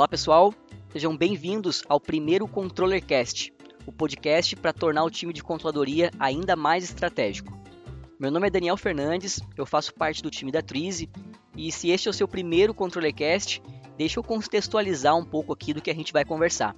Olá 0.00 0.08
pessoal, 0.08 0.54
sejam 0.88 1.14
bem-vindos 1.14 1.82
ao 1.86 2.00
primeiro 2.00 2.48
ControllerCast, 2.48 3.52
o 3.84 3.92
podcast 3.92 4.56
para 4.56 4.72
tornar 4.72 5.04
o 5.04 5.10
time 5.10 5.30
de 5.30 5.42
controladoria 5.42 6.10
ainda 6.18 6.56
mais 6.56 6.84
estratégico. 6.84 7.52
Meu 8.18 8.30
nome 8.30 8.46
é 8.46 8.50
Daniel 8.50 8.78
Fernandes, 8.78 9.40
eu 9.58 9.66
faço 9.66 9.92
parte 9.92 10.22
do 10.22 10.30
time 10.30 10.50
da 10.50 10.62
Trize 10.62 11.10
e 11.54 11.70
se 11.70 11.90
este 11.90 12.08
é 12.08 12.10
o 12.10 12.14
seu 12.14 12.26
primeiro 12.26 12.72
ControllerCast, 12.72 13.62
deixa 13.98 14.18
eu 14.18 14.24
contextualizar 14.24 15.14
um 15.14 15.22
pouco 15.22 15.52
aqui 15.52 15.74
do 15.74 15.82
que 15.82 15.90
a 15.90 15.94
gente 15.94 16.14
vai 16.14 16.24
conversar. 16.24 16.74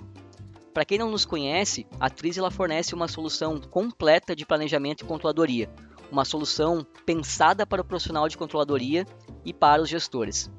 Para 0.74 0.84
quem 0.84 0.98
não 0.98 1.08
nos 1.08 1.24
conhece, 1.24 1.86
a 2.00 2.10
Trize 2.10 2.40
ela 2.40 2.50
fornece 2.50 2.92
uma 2.92 3.06
solução 3.06 3.60
completa 3.60 4.34
de 4.34 4.44
planejamento 4.44 5.04
e 5.04 5.06
controladoria, 5.06 5.70
uma 6.10 6.24
solução 6.24 6.84
pensada 7.06 7.64
para 7.64 7.82
o 7.82 7.84
profissional 7.84 8.28
de 8.28 8.36
controladoria 8.36 9.06
e 9.44 9.54
para 9.54 9.80
os 9.80 9.88
gestores. 9.88 10.50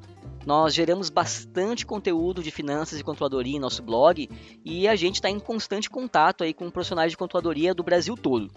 Nós 0.46 0.73
geramos 0.73 1.10
bastante 1.10 1.86
conteúdo 1.86 2.44
de 2.44 2.52
finanças 2.52 2.99
e 2.99 3.04
controladoria 3.04 3.55
em 3.55 3.59
nosso 3.59 3.81
blog 3.81 4.30
e 4.63 4.88
a 4.88 4.95
gente 4.95 5.16
está 5.16 5.30
em 5.30 5.40
constante 5.40 5.90
contato 5.90 6.44
aí 6.44 6.54
com 6.54 6.70
profissionais 6.70 7.12
de 7.12 7.17
controladoria 7.17 7.73
do 7.73 7.84
Brasil 7.84 8.17
todo. 8.17 8.52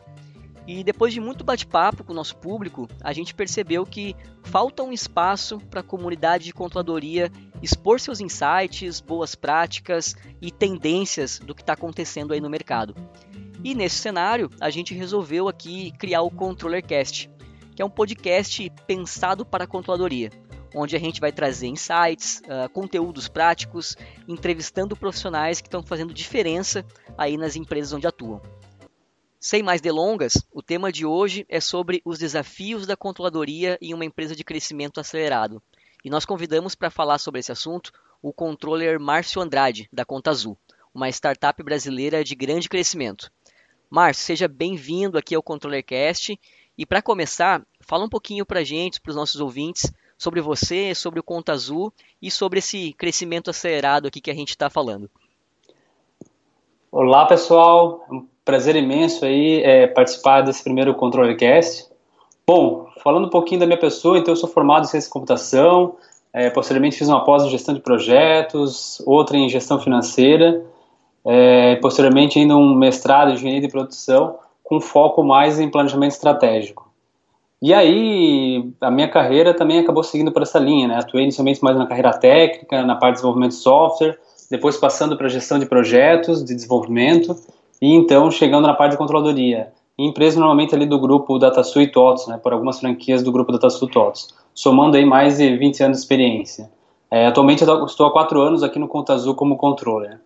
E 0.67 0.83
depois 0.83 1.15
de 1.15 1.21
muito 1.21 1.45
bate-papo 1.45 2.03
com 2.03 2.13
o 2.13 2.17
nosso 2.17 2.37
público, 2.39 2.89
a 3.01 3.13
gente 3.13 3.33
percebeu 3.33 3.87
que 3.87 4.17
falta 4.43 4.83
um 4.83 4.93
espaço 4.93 5.61
para 5.71 5.79
a 5.79 5.85
comunidade 5.85 6.45
de 6.45 6.53
controladoria 6.53 7.31
expor 7.63 8.01
seus 8.01 8.21
insights, 8.21 9.01
boas 9.01 9.37
práticas 9.37 10.17
e 10.43 10.51
tendências 10.51 11.39
do 11.39 11.55
que 11.55 11.63
está 11.63 11.75
acontecendo 11.75 12.33
aí 12.35 12.41
no 12.41 12.51
mercado. 12.51 12.97
E 13.63 13.77
nesse 13.77 13.97
cenário, 13.99 14.51
a 14.61 14.69
gente 14.69 14.93
resolveu 14.93 15.49
aqui 15.49 15.93
criar 15.93 16.23
o 16.23 16.31
ControllerCast, 16.31 17.31
que 17.77 17.81
é 17.81 17.85
um 17.85 17.91
podcast 17.91 18.69
pensado 18.89 19.47
para 19.47 19.65
a 19.65 19.69
controladoria 19.69 20.31
onde 20.75 20.97
a 20.97 20.99
gente 20.99 21.21
vai 21.21 21.33
trazer 21.33 21.67
insights, 21.67 22.41
uh, 22.41 22.69
conteúdos 22.71 23.29
práticos, 23.29 23.97
entrevistando 24.29 24.97
profissionais 24.97 25.61
que 25.61 25.69
estão 25.69 25.83
fazendo 25.83 26.15
diferença 26.15 26.85
aí 27.17 27.37
nas 27.37 27.57
empresas 27.57 27.93
onde 27.93 28.07
atuam. 28.07 28.41
Sem 29.39 29.63
mais 29.63 29.81
delongas, 29.81 30.45
o 30.53 30.63
tema 30.63 30.91
de 30.91 31.07
hoje 31.07 31.47
é 31.49 31.61
sobre 31.61 32.03
os 32.05 32.19
desafios 32.19 32.87
da 32.87 32.97
controladoria 32.97 33.79
em 33.81 33.95
uma 33.95 34.05
empresa 34.05 34.35
de 34.35 34.43
crescimento 34.43 34.99
acelerado. 34.99 35.63
E 36.05 36.11
nós 36.11 36.25
convidamos 36.25 36.75
para 36.75 36.91
falar 36.91 37.19
sobre 37.19 37.41
esse 37.41 37.53
assunto 37.53 37.93
o 38.23 38.33
controller 38.33 38.99
Márcio 38.99 39.41
Andrade, 39.41 39.89
da 39.93 40.05
Conta 40.05 40.31
Azul, 40.31 40.59
uma 40.93 41.09
startup 41.09 41.63
brasileira 41.63 42.25
de 42.25 42.35
grande 42.35 42.69
crescimento. 42.69 43.31
Márcio, 43.89 44.25
seja 44.25 44.49
bem-vindo 44.49 45.17
aqui 45.17 45.35
ao 45.35 45.43
ControllerCast. 45.43 46.39
E 46.77 46.85
para 46.85 47.01
começar, 47.01 47.65
fala 47.81 48.05
um 48.05 48.09
pouquinho 48.09 48.45
para 48.45 48.61
a 48.61 48.65
gente, 48.65 49.01
para 49.01 49.11
os 49.11 49.17
nossos 49.17 49.41
ouvintes, 49.41 49.93
sobre 50.19 50.41
você, 50.41 50.95
sobre 50.95 51.21
o 51.21 51.23
Conta 51.23 51.53
Azul 51.53 51.93
e 52.21 52.31
sobre 52.31 52.59
esse 52.59 52.93
crescimento 52.95 53.51
acelerado 53.51 54.09
aqui 54.09 54.21
que 54.21 54.31
a 54.31 54.35
gente 54.35 54.51
está 54.51 54.71
falando. 54.71 55.11
Olá, 56.91 57.27
pessoal. 57.27 58.05
É 58.11 58.15
um 58.15 58.27
prazer 58.45 58.77
imenso 58.77 59.25
aí 59.25 59.63
é, 59.63 59.87
participar 59.87 60.43
desse 60.43 60.63
primeiro 60.63 60.95
ControllerCast. 60.95 61.87
Bom, 62.47 62.87
falando 63.03 63.27
um 63.27 63.31
pouquinho 63.31 63.61
da 63.61 63.67
minha 63.67 63.79
pessoa, 63.79 64.19
então 64.19 64.33
eu 64.33 64.37
sou 64.37 64.49
formado 64.49 64.85
em 64.85 64.87
ciência 64.87 65.09
de 65.09 65.13
computação, 65.13 65.97
é, 66.33 66.49
posteriormente 66.49 66.97
fiz 66.97 67.09
uma 67.09 67.25
pós 67.25 67.43
em 67.43 67.51
gestão 67.51 67.75
de 67.75 67.81
projetos, 67.81 69.03
outra 69.05 69.37
em 69.37 69.49
gestão 69.49 69.81
financeira, 69.81 70.65
é, 71.25 71.77
posteriormente 71.77 72.39
ainda 72.39 72.57
um 72.57 72.75
mestrado 72.75 73.31
em 73.31 73.35
engenharia 73.35 73.63
de 73.63 73.69
produção, 73.69 74.39
com 74.63 74.81
foco 74.81 75.25
mais 75.25 75.59
em 75.59 75.69
planejamento 75.69 76.13
estratégico. 76.13 76.86
E 77.61 77.73
aí, 77.73 78.71
a 78.81 78.91
minha 78.91 79.09
carreira 79.09 79.55
também 79.55 79.79
acabou 79.79 80.03
seguindo 80.03 80.31
por 80.31 80.43
essa 80.43 80.59
linha, 80.59 80.89
né? 80.89 80.99
Atuei 80.99 81.23
inicialmente 81.23 81.63
mais 81.65 81.77
na 81.77 81.87
carreira 81.87 82.13
técnica, 82.13 82.85
na 82.85 82.95
parte 82.95 83.13
de 83.13 83.17
desenvolvimento 83.17 83.53
de 83.53 83.57
software, 83.57 84.19
depois 84.51 84.77
passando 84.77 85.17
para 85.17 85.29
gestão 85.29 85.59
de 85.59 85.67
projetos, 85.67 86.45
de 86.45 86.55
desenvolvimento, 86.55 87.35
e 87.81 87.95
então 87.95 88.31
chegando 88.31 88.67
na 88.67 88.75
parte 88.75 88.93
de 88.93 88.99
controladoria. 88.99 89.73
Em 89.99 90.09
empresa 90.09 90.39
normalmente 90.39 90.75
ali 90.75 90.85
do 90.85 90.99
grupo 90.99 91.39
DataSul 91.39 91.83
e 91.83 91.87
TOTS, 91.91 92.27
né? 92.27 92.39
Por 92.43 92.53
algumas 92.53 92.79
franquias 92.79 93.23
do 93.23 93.33
grupo 93.33 93.51
DataSul 93.51 93.89
e 93.89 93.91
TOTS. 93.91 94.35
Somando 94.55 94.97
aí 94.99 95.07
mais 95.07 95.39
de 95.39 95.57
20 95.57 95.83
anos 95.83 95.97
de 95.97 96.03
experiência. 96.03 96.71
É, 97.11 97.27
atualmente 97.27 97.65
eu 97.65 97.85
estou 97.87 98.07
há 98.07 98.13
quatro 98.13 98.41
anos 98.43 98.63
aqui 98.63 98.79
no 98.79 98.89
Conta 98.89 99.15
Azul 99.15 99.35
como 99.35 99.57
controller. 99.57 100.21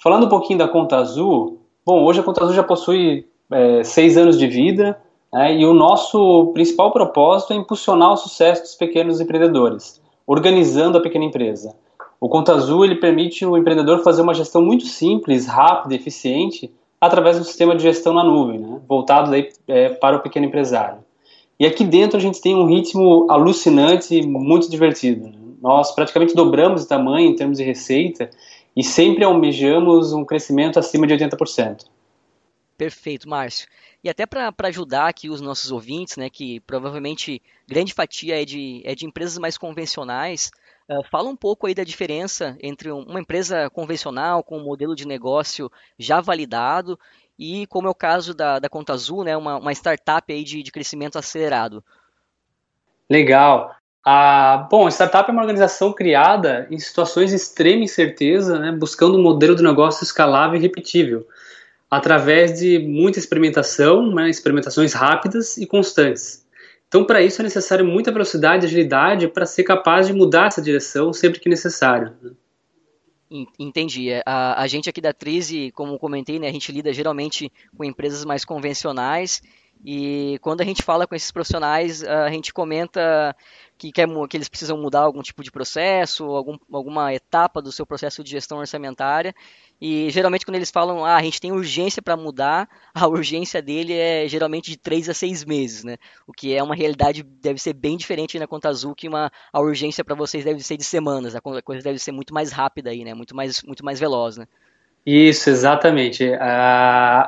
Falando 0.00 0.26
um 0.26 0.28
pouquinho 0.28 0.58
da 0.58 0.68
Conta 0.68 0.96
Azul, 0.98 1.58
bom, 1.84 2.04
hoje 2.04 2.20
a 2.20 2.22
Conta 2.22 2.44
Azul 2.44 2.54
já 2.54 2.62
possui 2.62 3.26
é, 3.50 3.82
seis 3.82 4.16
anos 4.16 4.38
de 4.38 4.46
vida, 4.46 4.96
né? 5.34 5.56
E 5.56 5.66
o 5.66 5.74
nosso 5.74 6.52
principal 6.54 6.92
propósito 6.92 7.52
é 7.52 7.56
impulsionar 7.56 8.12
o 8.12 8.16
sucesso 8.16 8.62
dos 8.62 8.76
pequenos 8.76 9.20
empreendedores, 9.20 10.00
organizando 10.24 10.96
a 10.96 11.00
pequena 11.00 11.24
empresa. 11.24 11.74
O 12.20 12.28
Conta 12.28 12.54
Azul 12.54 12.84
ele 12.84 12.94
permite 12.94 13.44
o 13.44 13.56
empreendedor 13.56 14.04
fazer 14.04 14.22
uma 14.22 14.32
gestão 14.32 14.62
muito 14.62 14.86
simples, 14.86 15.46
rápida 15.46 15.96
eficiente 15.96 16.72
através 17.00 17.36
do 17.36 17.44
sistema 17.44 17.74
de 17.74 17.82
gestão 17.82 18.14
na 18.14 18.22
nuvem, 18.22 18.60
né? 18.60 18.80
voltado 18.88 19.32
daí, 19.32 19.50
é, 19.66 19.88
para 19.88 20.16
o 20.16 20.20
pequeno 20.20 20.46
empresário. 20.46 20.98
E 21.58 21.66
aqui 21.66 21.84
dentro 21.84 22.16
a 22.16 22.20
gente 22.20 22.40
tem 22.40 22.54
um 22.54 22.66
ritmo 22.66 23.26
alucinante 23.28 24.16
e 24.16 24.24
muito 24.24 24.70
divertido. 24.70 25.28
Né? 25.28 25.34
Nós 25.60 25.92
praticamente 25.92 26.34
dobramos 26.34 26.82
de 26.82 26.88
tamanho 26.88 27.28
em 27.28 27.34
termos 27.34 27.58
de 27.58 27.64
receita 27.64 28.30
e 28.76 28.84
sempre 28.84 29.24
almejamos 29.24 30.12
um 30.12 30.24
crescimento 30.24 30.78
acima 30.78 31.06
de 31.06 31.14
80%. 31.14 31.86
Perfeito, 32.78 33.28
Márcio. 33.28 33.68
E 34.04 34.10
até 34.10 34.26
para 34.26 34.52
ajudar 34.64 35.08
aqui 35.08 35.30
os 35.30 35.40
nossos 35.40 35.72
ouvintes, 35.72 36.18
né, 36.18 36.28
que 36.28 36.60
provavelmente 36.60 37.40
grande 37.66 37.94
fatia 37.94 38.40
é 38.40 38.44
de, 38.44 38.82
é 38.84 38.94
de 38.94 39.06
empresas 39.06 39.38
mais 39.38 39.56
convencionais, 39.56 40.50
uh, 40.86 41.02
fala 41.10 41.30
um 41.30 41.36
pouco 41.36 41.66
aí 41.66 41.74
da 41.74 41.82
diferença 41.82 42.54
entre 42.60 42.92
uma 42.92 43.18
empresa 43.18 43.70
convencional 43.70 44.44
com 44.44 44.58
um 44.58 44.62
modelo 44.64 44.94
de 44.94 45.06
negócio 45.06 45.72
já 45.98 46.20
validado 46.20 47.00
e 47.38 47.66
como 47.68 47.88
é 47.88 47.90
o 47.90 47.94
caso 47.94 48.34
da, 48.34 48.58
da 48.58 48.68
Conta 48.68 48.92
Azul, 48.92 49.24
né, 49.24 49.34
uma, 49.34 49.56
uma 49.56 49.72
startup 49.72 50.30
aí 50.30 50.44
de, 50.44 50.62
de 50.62 50.70
crescimento 50.70 51.18
acelerado. 51.18 51.82
Legal. 53.08 53.74
Ah, 54.04 54.68
bom, 54.70 54.86
a 54.86 54.90
startup 54.90 55.30
é 55.30 55.32
uma 55.32 55.40
organização 55.40 55.94
criada 55.94 56.68
em 56.70 56.78
situações 56.78 57.30
de 57.30 57.36
extrema 57.36 57.84
incerteza, 57.84 58.58
né, 58.58 58.70
buscando 58.70 59.16
um 59.16 59.22
modelo 59.22 59.56
de 59.56 59.62
negócio 59.62 60.04
escalável 60.04 60.58
e 60.58 60.62
repetível 60.62 61.26
através 61.96 62.58
de 62.58 62.78
muita 62.78 63.18
experimentação, 63.18 64.12
né, 64.14 64.28
experimentações 64.28 64.92
rápidas 64.92 65.56
e 65.56 65.66
constantes. 65.66 66.44
Então, 66.88 67.04
para 67.04 67.22
isso 67.22 67.40
é 67.40 67.44
necessário 67.44 67.84
muita 67.84 68.12
velocidade 68.12 68.64
e 68.64 68.66
agilidade 68.66 69.28
para 69.28 69.46
ser 69.46 69.64
capaz 69.64 70.06
de 70.06 70.12
mudar 70.12 70.46
essa 70.46 70.62
direção 70.62 71.12
sempre 71.12 71.40
que 71.40 71.48
necessário. 71.48 72.12
Né. 72.22 72.32
Entendi. 73.58 74.10
É, 74.10 74.22
a, 74.24 74.62
a 74.62 74.66
gente 74.66 74.88
aqui 74.88 75.00
da 75.00 75.12
Trize, 75.12 75.72
como 75.72 75.98
comentei, 75.98 76.38
né, 76.38 76.48
a 76.48 76.52
gente 76.52 76.70
lida 76.70 76.92
geralmente 76.92 77.50
com 77.76 77.84
empresas 77.84 78.24
mais 78.24 78.44
convencionais 78.44 79.42
e 79.84 80.38
quando 80.40 80.60
a 80.60 80.64
gente 80.64 80.82
fala 80.82 81.06
com 81.06 81.14
esses 81.14 81.30
profissionais, 81.30 82.02
a 82.02 82.30
gente 82.30 82.52
comenta 82.52 83.36
que, 83.76 83.90
quer, 83.90 84.08
que 84.28 84.36
eles 84.36 84.48
precisam 84.48 84.76
mudar 84.76 85.00
algum 85.00 85.22
tipo 85.22 85.42
de 85.42 85.50
processo, 85.50 86.24
algum, 86.24 86.56
alguma 86.72 87.12
etapa 87.12 87.60
do 87.60 87.72
seu 87.72 87.84
processo 87.84 88.22
de 88.22 88.30
gestão 88.30 88.58
orçamentária. 88.58 89.34
E 89.80 90.08
geralmente 90.10 90.44
quando 90.44 90.56
eles 90.56 90.70
falam, 90.70 91.04
ah, 91.04 91.16
a 91.16 91.22
gente 91.22 91.40
tem 91.40 91.52
urgência 91.52 92.00
para 92.00 92.16
mudar, 92.16 92.68
a 92.94 93.06
urgência 93.06 93.60
dele 93.60 93.92
é 93.92 94.28
geralmente 94.28 94.70
de 94.70 94.76
3 94.76 95.08
a 95.08 95.14
6 95.14 95.44
meses, 95.44 95.84
né? 95.84 95.96
O 96.26 96.32
que 96.32 96.54
é 96.54 96.62
uma 96.62 96.74
realidade, 96.74 97.22
deve 97.22 97.60
ser 97.60 97.72
bem 97.72 97.96
diferente 97.96 98.38
na 98.38 98.46
conta 98.46 98.68
azul, 98.68 98.94
que 98.94 99.08
uma, 99.08 99.30
a 99.52 99.60
urgência 99.60 100.04
para 100.04 100.14
vocês 100.14 100.44
deve 100.44 100.60
ser 100.60 100.76
de 100.76 100.84
semanas, 100.84 101.34
a 101.34 101.40
coisa 101.40 101.82
deve 101.82 101.98
ser 101.98 102.12
muito 102.12 102.32
mais 102.32 102.52
rápida 102.52 102.90
aí, 102.90 103.04
né? 103.04 103.14
Muito 103.14 103.34
mais, 103.34 103.62
muito 103.62 103.84
mais 103.84 103.98
veloz, 103.98 104.36
né? 104.36 104.46
Isso, 105.06 105.50
exatamente. 105.50 106.24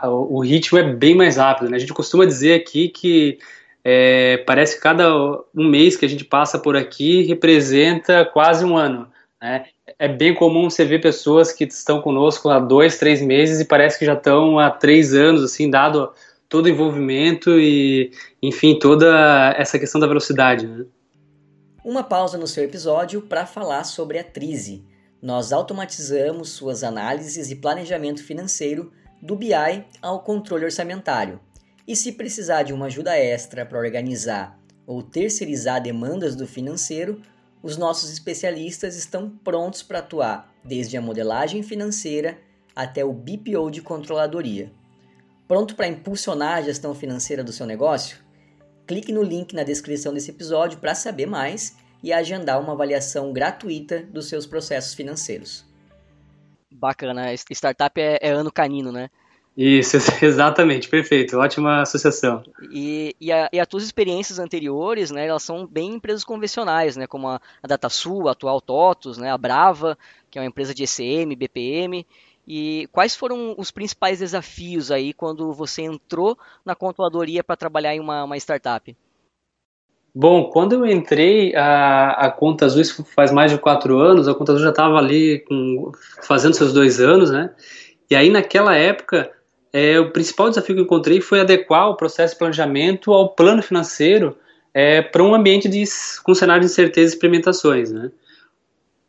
o 0.02 0.40
ritmo 0.40 0.78
é 0.78 0.82
bem 0.94 1.14
mais 1.14 1.36
rápido. 1.36 1.68
Né? 1.68 1.76
A 1.76 1.80
gente 1.80 1.92
costuma 1.92 2.24
dizer 2.24 2.54
aqui 2.54 2.88
que 2.88 3.38
é, 3.88 4.38
parece 4.38 4.74
que 4.74 4.82
cada 4.82 5.14
um 5.54 5.68
mês 5.68 5.96
que 5.96 6.04
a 6.04 6.08
gente 6.08 6.24
passa 6.24 6.58
por 6.58 6.76
aqui 6.76 7.22
representa 7.22 8.24
quase 8.24 8.64
um 8.64 8.76
ano. 8.76 9.06
Né? 9.40 9.66
É 9.96 10.08
bem 10.08 10.34
comum 10.34 10.68
você 10.68 10.84
ver 10.84 11.00
pessoas 11.00 11.52
que 11.52 11.62
estão 11.62 12.02
conosco 12.02 12.48
há 12.48 12.58
dois, 12.58 12.98
três 12.98 13.22
meses 13.22 13.60
e 13.60 13.64
parece 13.64 13.96
que 13.96 14.04
já 14.04 14.14
estão 14.14 14.58
há 14.58 14.72
três 14.72 15.14
anos, 15.14 15.44
assim, 15.44 15.70
dado 15.70 16.12
todo 16.48 16.66
o 16.66 16.68
envolvimento 16.68 17.60
e, 17.60 18.10
enfim, 18.42 18.76
toda 18.76 19.54
essa 19.56 19.78
questão 19.78 20.00
da 20.00 20.08
velocidade. 20.08 20.66
Né? 20.66 20.84
Uma 21.84 22.02
pausa 22.02 22.36
no 22.36 22.48
seu 22.48 22.64
episódio 22.64 23.22
para 23.22 23.46
falar 23.46 23.84
sobre 23.84 24.18
a 24.18 24.24
Trize. 24.24 24.84
Nós 25.22 25.52
automatizamos 25.52 26.50
suas 26.50 26.82
análises 26.82 27.52
e 27.52 27.54
planejamento 27.54 28.24
financeiro 28.24 28.90
do 29.22 29.36
BI 29.36 29.54
ao 30.02 30.24
controle 30.24 30.64
orçamentário 30.64 31.38
e 31.86 31.94
se 31.94 32.12
precisar 32.12 32.62
de 32.62 32.72
uma 32.72 32.86
ajuda 32.86 33.16
extra 33.16 33.64
para 33.64 33.78
organizar 33.78 34.58
ou 34.86 35.02
terceirizar 35.02 35.82
demandas 35.82 36.34
do 36.34 36.46
financeiro, 36.46 37.20
os 37.62 37.76
nossos 37.76 38.10
especialistas 38.10 38.96
estão 38.96 39.28
prontos 39.28 39.82
para 39.82 39.98
atuar 39.98 40.52
desde 40.64 40.96
a 40.96 41.02
modelagem 41.02 41.62
financeira 41.62 42.38
até 42.74 43.04
o 43.04 43.12
BPO 43.12 43.70
de 43.70 43.82
controladoria. 43.82 44.70
Pronto 45.48 45.74
para 45.76 45.88
impulsionar 45.88 46.58
a 46.58 46.62
gestão 46.62 46.94
financeira 46.94 47.42
do 47.42 47.52
seu 47.52 47.66
negócio? 47.66 48.18
Clique 48.86 49.12
no 49.12 49.22
link 49.22 49.54
na 49.54 49.62
descrição 49.62 50.12
desse 50.12 50.30
episódio 50.30 50.78
para 50.78 50.94
saber 50.94 51.26
mais 51.26 51.76
e 52.02 52.12
agendar 52.12 52.60
uma 52.60 52.72
avaliação 52.72 53.32
gratuita 53.32 54.02
dos 54.02 54.28
seus 54.28 54.46
processos 54.46 54.94
financeiros. 54.94 55.64
Bacana, 56.70 57.32
startup 57.34 58.00
é, 58.00 58.18
é 58.20 58.30
ano 58.30 58.52
canino, 58.52 58.92
né? 58.92 59.08
Isso, 59.56 59.96
exatamente, 60.22 60.86
perfeito, 60.86 61.38
ótima 61.38 61.80
associação. 61.80 62.42
E, 62.70 63.16
e, 63.18 63.32
a, 63.32 63.48
e, 63.50 63.58
as 63.58 63.66
tuas 63.66 63.84
experiências 63.84 64.38
anteriores, 64.38 65.10
né, 65.10 65.26
elas 65.26 65.42
são 65.42 65.66
bem 65.66 65.94
empresas 65.94 66.24
convencionais, 66.24 66.94
né, 66.94 67.06
como 67.06 67.28
a, 67.28 67.40
a 67.62 67.66
DataSul, 67.66 68.28
a 68.28 68.32
atual 68.32 68.60
TOTUS, 68.60 69.16
né, 69.16 69.30
a 69.32 69.38
Brava, 69.38 69.96
que 70.30 70.38
é 70.38 70.42
uma 70.42 70.48
empresa 70.48 70.74
de 70.74 70.84
ECM, 70.84 71.34
BPM, 71.34 72.06
e 72.46 72.86
quais 72.92 73.16
foram 73.16 73.54
os 73.56 73.70
principais 73.70 74.18
desafios 74.18 74.90
aí 74.90 75.14
quando 75.14 75.52
você 75.52 75.82
entrou 75.82 76.38
na 76.64 76.74
controladoria 76.74 77.42
para 77.42 77.56
trabalhar 77.56 77.94
em 77.94 78.00
uma, 78.00 78.24
uma, 78.24 78.36
startup? 78.36 78.94
Bom, 80.14 80.50
quando 80.50 80.74
eu 80.74 80.86
entrei, 80.86 81.54
a, 81.56 82.10
a 82.10 82.30
Conta 82.30 82.66
Azul, 82.66 82.82
isso 82.82 83.04
faz 83.04 83.32
mais 83.32 83.50
de 83.50 83.58
quatro 83.58 83.98
anos, 83.98 84.28
a 84.28 84.34
Conta 84.34 84.52
Azul 84.52 84.64
já 84.64 84.70
estava 84.70 84.96
ali 84.96 85.40
com, 85.40 85.90
fazendo 86.22 86.54
seus 86.54 86.72
dois 86.72 87.00
anos, 87.00 87.30
né? 87.30 87.54
E 88.08 88.14
aí, 88.14 88.30
naquela 88.30 88.76
época, 88.76 89.35
é, 89.78 90.00
o 90.00 90.10
principal 90.10 90.48
desafio 90.48 90.74
que 90.74 90.80
encontrei 90.80 91.20
foi 91.20 91.38
adequar 91.38 91.90
o 91.90 91.96
processo 91.96 92.32
de 92.32 92.38
planejamento 92.38 93.12
ao 93.12 93.28
plano 93.28 93.62
financeiro 93.62 94.34
é, 94.72 95.02
para 95.02 95.22
um 95.22 95.34
ambiente 95.34 95.68
de, 95.68 95.84
com 96.24 96.34
cenário 96.34 96.62
de 96.62 96.66
incerteza 96.66 97.12
e 97.12 97.14
experimentações. 97.14 97.92
Né? 97.92 98.10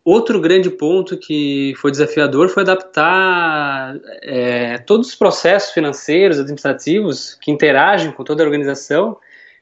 Outro 0.03 0.41
grande 0.41 0.69
ponto 0.69 1.15
que 1.15 1.73
foi 1.77 1.89
desafiador 1.89 2.49
foi 2.49 2.63
adaptar 2.63 3.95
é, 4.21 4.77
todos 4.79 5.07
os 5.07 5.15
processos 5.15 5.71
financeiros, 5.71 6.37
administrativos 6.37 7.35
que 7.35 7.49
interagem 7.49 8.11
com 8.11 8.25
toda 8.25 8.43
a 8.43 8.45
organização 8.45 9.17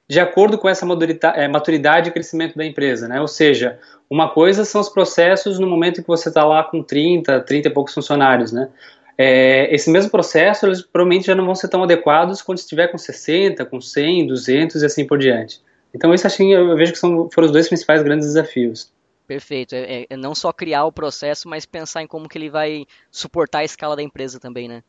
de 0.10 0.20
acordo 0.20 0.58
com 0.58 0.68
essa 0.68 0.88
é, 1.36 1.48
maturidade 1.48 2.10
e 2.10 2.14
crescimento 2.14 2.58
da 2.58 2.66
empresa. 2.66 3.08
Né? 3.08 3.22
Ou 3.22 3.28
seja, 3.28 3.78
uma 4.10 4.30
coisa 4.30 4.66
são 4.66 4.82
os 4.82 4.90
processos 4.90 5.60
no 5.60 5.68
momento 5.68 6.02
que 6.02 6.08
você 6.08 6.30
está 6.30 6.44
lá 6.44 6.64
com 6.64 6.82
30, 6.82 7.42
30 7.42 7.68
e 7.68 7.72
poucos 7.72 7.94
funcionários. 7.94 8.52
Né? 8.52 8.70
É, 9.18 9.74
esse 9.74 9.90
mesmo 9.90 10.12
processo 10.12 10.66
eles 10.66 10.82
provavelmente 10.82 11.28
já 11.28 11.36
não 11.36 11.46
vão 11.46 11.56
ser 11.56 11.70
tão 11.70 11.84
adequados 11.84 12.42
quando 12.42 12.58
estiver 12.58 12.88
com 12.88 12.98
60, 12.98 13.66
com 13.66 13.80
100, 13.80 14.28
200 14.28 14.82
e 14.82 14.86
assim 14.86 15.06
por 15.06 15.18
diante. 15.18 15.62
Então 15.94 16.14
isso 16.14 16.28
assim, 16.28 16.54
eu 16.54 16.76
vejo 16.76 16.92
que 16.92 17.00
são, 17.00 17.30
foram 17.32 17.46
os 17.46 17.52
dois 17.52 17.68
principais 17.68 18.04
grandes 18.04 18.28
desafios. 18.28 18.92
Perfeito, 19.26 19.74
é, 19.74 20.02
é, 20.02 20.06
é, 20.10 20.18
não 20.18 20.36
só 20.36 20.52
criar 20.52 20.86
o 20.86 20.92
processo, 20.92 21.48
mas 21.48 21.66
pensar 21.66 22.04
em 22.04 22.08
como 22.08 22.28
que 22.28 22.38
ele 22.38 22.50
vai 22.50 22.86
suportar 23.10 23.60
a 23.60 23.64
escala 23.64 23.96
da 23.96 24.04
empresa 24.04 24.40
também, 24.40 24.68
né? 24.68 24.84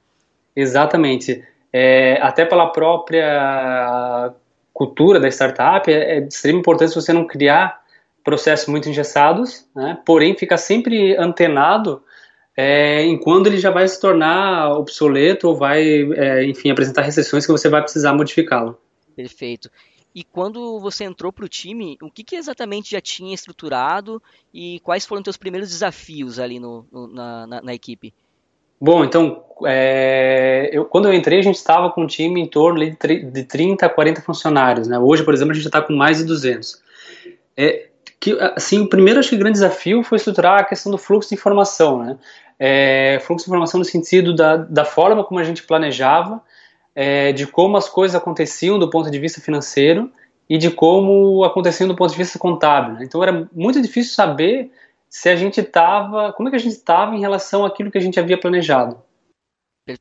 Exatamente. 0.55 1.43
É, 1.73 2.19
até 2.21 2.45
pela 2.45 2.67
própria 2.67 4.33
cultura 4.73 5.19
da 5.19 5.29
startup, 5.29 5.91
é, 5.91 6.19
é 6.19 6.21
de 6.21 6.35
extrema 6.35 6.59
importância 6.59 7.01
você 7.01 7.13
não 7.13 7.27
criar 7.27 7.81
processos 8.23 8.67
muito 8.67 8.89
engessados, 8.89 9.67
né? 9.75 9.99
porém 10.05 10.37
ficar 10.37 10.57
sempre 10.57 11.17
antenado 11.17 12.03
é, 12.57 13.05
enquanto 13.05 13.49
ele 13.49 13.59
já 13.59 13.71
vai 13.71 13.87
se 13.87 14.01
tornar 14.01 14.73
obsoleto 14.79 15.49
ou 15.49 15.57
vai, 15.57 15.83
é, 16.13 16.45
enfim, 16.45 16.71
apresentar 16.71 17.03
restrições 17.03 17.45
que 17.45 17.53
você 17.53 17.69
vai 17.69 17.83
precisar 17.83 18.15
modificá-lo. 18.15 18.79
Perfeito. 19.15 19.71
E 20.15 20.25
quando 20.25 20.81
você 20.81 21.05
entrou 21.05 21.31
para 21.31 21.45
o 21.45 21.49
time, 21.49 21.99
o 22.01 22.11
que, 22.11 22.25
que, 22.25 22.37
exatamente 22.37 22.91
já 22.91 23.03
tinha 23.03 23.35
estruturado 23.35 24.23
e 24.53 24.81
quais 24.81 25.05
foram 25.05 25.21
os 25.21 25.27
seus 25.27 25.37
primeiros 25.37 25.69
desafios 25.69 26.39
ali 26.39 26.59
no, 26.59 26.87
no, 26.91 27.07
na, 27.07 27.47
na, 27.47 27.61
na, 27.61 27.75
equipe? 27.75 28.15
Bom, 28.81 29.05
então, 29.05 29.45
é, 29.67 30.71
eu, 30.73 30.87
quando 30.87 31.09
eu 31.09 31.13
entrei, 31.13 31.39
a 31.39 31.43
gente 31.43 31.57
estava 31.57 31.91
com 31.91 32.05
um 32.05 32.07
time 32.07 32.41
em 32.41 32.47
torno 32.47 32.81
de, 32.81 33.31
de 33.31 33.45
30 33.45 33.85
a 33.85 33.91
40 33.91 34.23
funcionários. 34.23 34.89
Né? 34.89 34.99
Hoje, 34.99 35.23
por 35.23 35.35
exemplo, 35.35 35.53
a 35.53 35.55
gente 35.55 35.67
está 35.67 35.83
com 35.83 35.93
mais 35.93 36.17
de 36.17 36.25
200. 36.25 36.83
É, 37.55 37.89
que, 38.19 38.39
assim, 38.57 38.81
o 38.81 38.89
primeiro, 38.89 39.21
acho 39.21 39.29
que, 39.29 39.37
grande 39.37 39.55
desafio 39.55 40.03
foi 40.03 40.17
estruturar 40.17 40.61
a 40.61 40.65
questão 40.65 40.91
do 40.91 40.97
fluxo 40.97 41.29
de 41.29 41.35
informação. 41.35 42.03
Né? 42.03 42.19
É, 42.59 43.19
fluxo 43.23 43.45
de 43.45 43.51
informação 43.51 43.79
no 43.79 43.85
sentido 43.85 44.35
da, 44.35 44.57
da 44.57 44.85
forma 44.85 45.25
como 45.25 45.41
a 45.41 45.45
gente 45.45 45.63
planejava, 45.63 46.43
é, 46.95 47.33
de 47.33 47.47
como 47.47 47.77
as 47.77 47.89
coisas 47.89 48.15
aconteciam 48.15 48.79
do 48.79 48.89
ponto 48.89 49.11
de 49.11 49.19
vista 49.19 49.41
financeiro 49.41 50.11
e 50.49 50.57
de 50.57 50.71
como 50.71 51.45
aconteciam 51.45 51.89
do 51.89 51.97
ponto 51.97 52.11
de 52.11 52.17
vista 52.17 52.39
contábil. 52.39 52.95
Né? 52.95 53.05
Então 53.05 53.23
era 53.23 53.49
muito 53.53 53.81
difícil 53.81 54.15
saber 54.15 54.71
se 55.09 55.29
a 55.29 55.37
gente 55.37 55.61
estava, 55.61 56.33
como 56.33 56.49
é 56.49 56.51
que 56.51 56.57
a 56.57 56.61
gente 56.61 56.73
estava 56.73 57.15
em 57.15 57.21
relação 57.21 57.65
àquilo 57.65 57.91
que 57.91 57.99
a 57.99 58.01
gente 58.01 58.19
havia 58.19 58.39
planejado. 58.39 59.03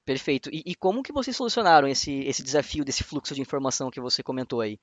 Perfeito. 0.03 0.49
E, 0.51 0.63
e, 0.65 0.73
como 0.73 1.03
que 1.03 1.13
vocês 1.13 1.37
solucionaram 1.37 1.87
esse, 1.87 2.21
esse 2.21 2.41
desafio 2.41 2.83
desse 2.83 3.03
fluxo 3.03 3.35
de 3.35 3.41
informação 3.41 3.91
que 3.91 4.01
você 4.01 4.23
comentou 4.23 4.59
aí? 4.59 4.79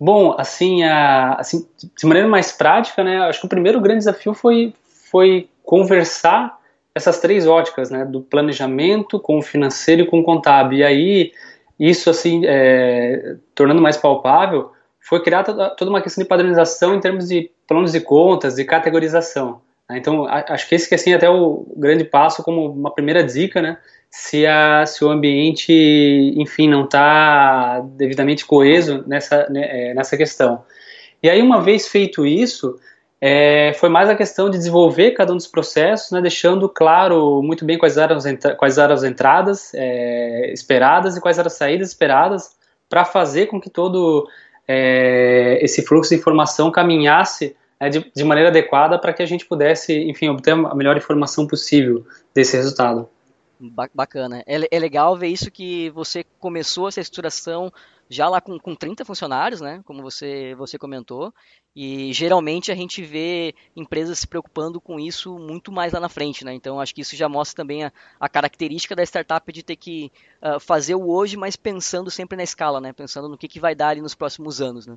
Bom, 0.00 0.34
assim, 0.36 0.82
a, 0.82 1.34
assim, 1.34 1.68
de 1.96 2.04
maneira 2.04 2.28
mais 2.28 2.50
prática, 2.50 3.04
né, 3.04 3.18
acho 3.18 3.40
que 3.40 3.46
o 3.46 3.48
primeiro 3.48 3.80
grande 3.80 3.98
desafio 3.98 4.34
foi, 4.34 4.74
foi 5.08 5.48
conversar 5.64 6.57
essas 6.98 7.18
três 7.20 7.46
óticas, 7.46 7.90
né, 7.90 8.04
do 8.04 8.20
planejamento 8.20 9.18
com 9.18 9.38
o 9.38 9.42
financeiro 9.42 10.02
e 10.02 10.06
com 10.06 10.20
o 10.20 10.24
contábil. 10.24 10.78
E 10.78 10.84
aí, 10.84 11.32
isso 11.78 12.10
assim, 12.10 12.42
é, 12.44 13.36
tornando 13.54 13.80
mais 13.80 13.96
palpável, 13.96 14.72
foi 15.00 15.22
criada 15.22 15.70
toda 15.70 15.90
uma 15.90 16.02
questão 16.02 16.22
de 16.22 16.28
padronização 16.28 16.94
em 16.94 17.00
termos 17.00 17.28
de 17.28 17.50
planos 17.66 17.92
de 17.92 18.00
contas, 18.00 18.56
de 18.56 18.64
categorização. 18.64 19.60
Né? 19.88 19.98
Então, 19.98 20.26
acho 20.26 20.68
que 20.68 20.74
esse 20.74 20.88
que 20.88 20.94
assim, 20.94 21.14
até 21.14 21.30
o 21.30 21.66
grande 21.76 22.04
passo 22.04 22.42
como 22.42 22.70
uma 22.70 22.92
primeira 22.92 23.24
dica, 23.24 23.62
né, 23.62 23.78
se, 24.10 24.46
a, 24.46 24.84
se 24.84 25.04
o 25.04 25.10
ambiente, 25.10 25.72
enfim, 26.36 26.68
não 26.68 26.84
está 26.84 27.80
devidamente 27.80 28.44
coeso 28.44 29.04
nessa, 29.06 29.48
né, 29.48 29.90
é, 29.90 29.94
nessa 29.94 30.16
questão. 30.16 30.64
E 31.22 31.30
aí, 31.30 31.40
uma 31.40 31.60
vez 31.60 31.88
feito 31.88 32.26
isso, 32.26 32.78
é, 33.20 33.72
foi 33.74 33.88
mais 33.88 34.08
a 34.08 34.14
questão 34.14 34.48
de 34.48 34.56
desenvolver 34.56 35.10
cada 35.10 35.32
um 35.32 35.36
dos 35.36 35.46
processos, 35.46 36.12
né, 36.12 36.20
deixando 36.20 36.68
claro 36.68 37.42
muito 37.42 37.64
bem 37.64 37.76
quais 37.76 37.96
eram 37.96 38.16
as, 38.16 38.24
quais 38.56 38.78
eram 38.78 38.94
as 38.94 39.02
entradas 39.02 39.72
é, 39.74 40.52
esperadas 40.52 41.16
e 41.16 41.20
quais 41.20 41.38
eram 41.38 41.48
as 41.48 41.54
saídas 41.54 41.88
esperadas 41.88 42.56
para 42.88 43.04
fazer 43.04 43.46
com 43.46 43.60
que 43.60 43.68
todo 43.68 44.28
é, 44.66 45.58
esse 45.60 45.82
fluxo 45.82 46.10
de 46.10 46.16
informação 46.16 46.70
caminhasse 46.70 47.56
né, 47.80 47.88
de, 47.88 48.10
de, 48.14 48.24
maneira 48.24 48.50
adequada 48.50 48.98
para 48.98 49.12
que 49.12 49.22
a 49.22 49.26
gente 49.26 49.44
pudesse, 49.44 49.94
enfim, 50.08 50.28
obter 50.28 50.52
a 50.52 50.74
melhor 50.74 50.96
informação 50.96 51.46
possível 51.46 52.06
desse 52.34 52.56
resultado. 52.56 53.08
Bacana. 53.92 54.42
É, 54.46 54.76
é 54.76 54.78
legal 54.78 55.16
ver 55.16 55.28
isso 55.28 55.50
que 55.50 55.90
você 55.90 56.24
começou 56.38 56.88
essa 56.88 57.00
estruturação 57.00 57.72
já 58.10 58.28
lá 58.28 58.40
com, 58.40 58.58
com 58.58 58.74
30 58.74 59.04
funcionários, 59.04 59.60
né? 59.60 59.80
Como 59.84 60.02
você, 60.02 60.54
você 60.54 60.78
comentou. 60.78 61.32
E 61.76 62.12
geralmente 62.12 62.72
a 62.72 62.74
gente 62.74 63.02
vê 63.02 63.54
empresas 63.76 64.18
se 64.18 64.26
preocupando 64.26 64.80
com 64.80 64.98
isso 64.98 65.38
muito 65.38 65.70
mais 65.70 65.92
lá 65.92 66.00
na 66.00 66.08
frente, 66.08 66.44
né? 66.44 66.54
Então 66.54 66.80
acho 66.80 66.94
que 66.94 67.02
isso 67.02 67.14
já 67.14 67.28
mostra 67.28 67.62
também 67.62 67.84
a, 67.84 67.92
a 68.18 68.28
característica 68.28 68.96
da 68.96 69.02
startup 69.02 69.52
de 69.52 69.62
ter 69.62 69.76
que 69.76 70.10
uh, 70.42 70.58
fazer 70.58 70.94
o 70.94 71.08
hoje, 71.08 71.36
mas 71.36 71.54
pensando 71.54 72.10
sempre 72.10 72.36
na 72.36 72.42
escala, 72.42 72.80
né? 72.80 72.92
Pensando 72.92 73.28
no 73.28 73.36
que, 73.36 73.46
que 73.46 73.60
vai 73.60 73.74
dar 73.74 73.90
ali 73.90 74.00
nos 74.00 74.14
próximos 74.14 74.60
anos, 74.60 74.86
né? 74.86 74.96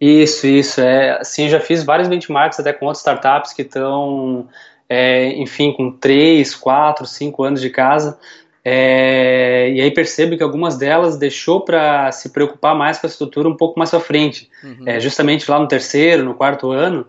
Isso, 0.00 0.46
isso. 0.46 0.80
É, 0.80 1.20
assim, 1.20 1.48
já 1.48 1.60
fiz 1.60 1.84
vários 1.84 2.08
benchmarks 2.08 2.58
até 2.58 2.72
com 2.72 2.86
outras 2.86 3.00
startups 3.00 3.52
que 3.52 3.62
estão, 3.62 4.48
é, 4.90 5.28
enfim, 5.34 5.72
com 5.72 5.92
3, 5.92 6.52
4, 6.56 7.06
5 7.06 7.44
anos 7.44 7.60
de 7.60 7.70
casa. 7.70 8.18
É, 8.64 9.70
e 9.72 9.80
aí 9.80 9.90
percebo 9.92 10.36
que 10.36 10.42
algumas 10.42 10.76
delas 10.76 11.16
deixou 11.16 11.60
para 11.60 12.10
se 12.10 12.30
preocupar 12.30 12.74
mais 12.74 12.98
com 12.98 13.06
a 13.06 13.10
estrutura 13.10 13.48
um 13.48 13.56
pouco 13.56 13.78
mais 13.78 13.90
para 13.90 14.00
frente, 14.00 14.50
uhum. 14.62 14.82
é, 14.84 15.00
justamente 15.00 15.48
lá 15.50 15.58
no 15.58 15.68
terceiro, 15.68 16.24
no 16.24 16.34
quarto 16.34 16.72
ano. 16.72 17.06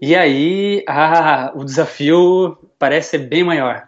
E 0.00 0.14
aí 0.14 0.84
ah, 0.86 1.52
o 1.54 1.64
desafio 1.64 2.56
parece 2.78 3.10
ser 3.10 3.18
bem 3.18 3.42
maior. 3.42 3.82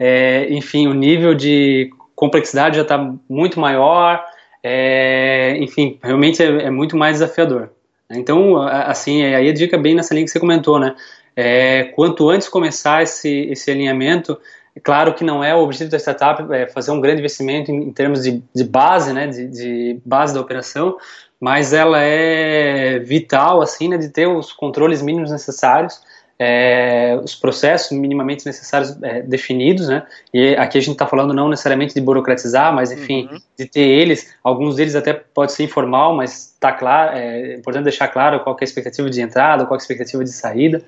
É, 0.00 0.46
enfim, 0.50 0.86
o 0.86 0.94
nível 0.94 1.34
de 1.34 1.90
complexidade 2.14 2.76
já 2.76 2.82
está 2.82 3.12
muito 3.28 3.60
maior. 3.60 4.24
É, 4.62 5.56
enfim, 5.58 5.98
realmente 6.02 6.42
é, 6.42 6.46
é, 6.46 6.70
muito 6.70 6.96
mais 6.96 7.16
desafiador. 7.18 7.70
Então, 8.10 8.62
assim, 8.62 9.22
aí 9.24 9.48
a 9.48 9.52
dica 9.52 9.76
bem 9.76 9.94
nessa 9.94 10.14
linha 10.14 10.24
que 10.24 10.30
você 10.30 10.40
comentou, 10.40 10.78
né? 10.78 10.94
É, 11.36 11.84
quanto 11.94 12.28
antes 12.30 12.48
começar 12.48 13.02
esse, 13.02 13.48
esse 13.50 13.70
alinhamento, 13.70 14.38
é 14.76 14.80
claro 14.80 15.14
que 15.14 15.22
não 15.22 15.42
é 15.42 15.54
o 15.54 15.58
objetivo 15.58 15.90
da 15.90 15.98
startup 15.98 16.52
é 16.52 16.66
fazer 16.66 16.90
um 16.90 17.00
grande 17.00 17.20
investimento 17.20 17.70
em, 17.70 17.84
em 17.84 17.92
termos 17.92 18.24
de, 18.24 18.42
de, 18.54 18.64
base, 18.64 19.12
né, 19.12 19.26
de, 19.26 19.46
de, 19.46 20.00
base 20.04 20.34
da 20.34 20.40
operação, 20.40 20.96
mas 21.40 21.72
ela 21.72 22.00
é 22.00 22.98
vital, 22.98 23.62
assim, 23.62 23.88
né, 23.88 23.96
de 23.96 24.08
ter 24.08 24.26
os 24.26 24.52
controles 24.52 25.00
mínimos 25.00 25.30
necessários, 25.30 26.00
é, 26.36 27.16
os 27.22 27.36
processos 27.36 27.96
minimamente 27.96 28.44
necessários 28.44 29.00
é, 29.00 29.22
definidos, 29.22 29.86
né, 29.86 30.04
e 30.32 30.56
aqui 30.56 30.78
a 30.78 30.80
gente 30.80 30.94
está 30.94 31.06
falando 31.06 31.32
não 31.32 31.48
necessariamente 31.48 31.94
de 31.94 32.00
burocratizar, 32.00 32.74
mas 32.74 32.90
enfim, 32.90 33.28
uhum. 33.30 33.38
de 33.56 33.66
ter 33.66 33.80
eles, 33.80 34.34
alguns 34.42 34.74
deles 34.74 34.96
até 34.96 35.12
pode 35.12 35.52
ser 35.52 35.62
informal, 35.62 36.16
mas 36.16 36.52
está 36.54 36.72
claro, 36.72 37.16
é 37.16 37.54
importante 37.54 37.84
deixar 37.84 38.08
claro 38.08 38.40
qual 38.40 38.56
é 38.56 38.58
a 38.60 38.64
expectativa 38.64 39.08
de 39.08 39.20
entrada, 39.20 39.66
qual 39.66 39.76
é 39.76 39.80
a 39.80 39.82
expectativa 39.82 40.24
de 40.24 40.32
saída, 40.32 40.82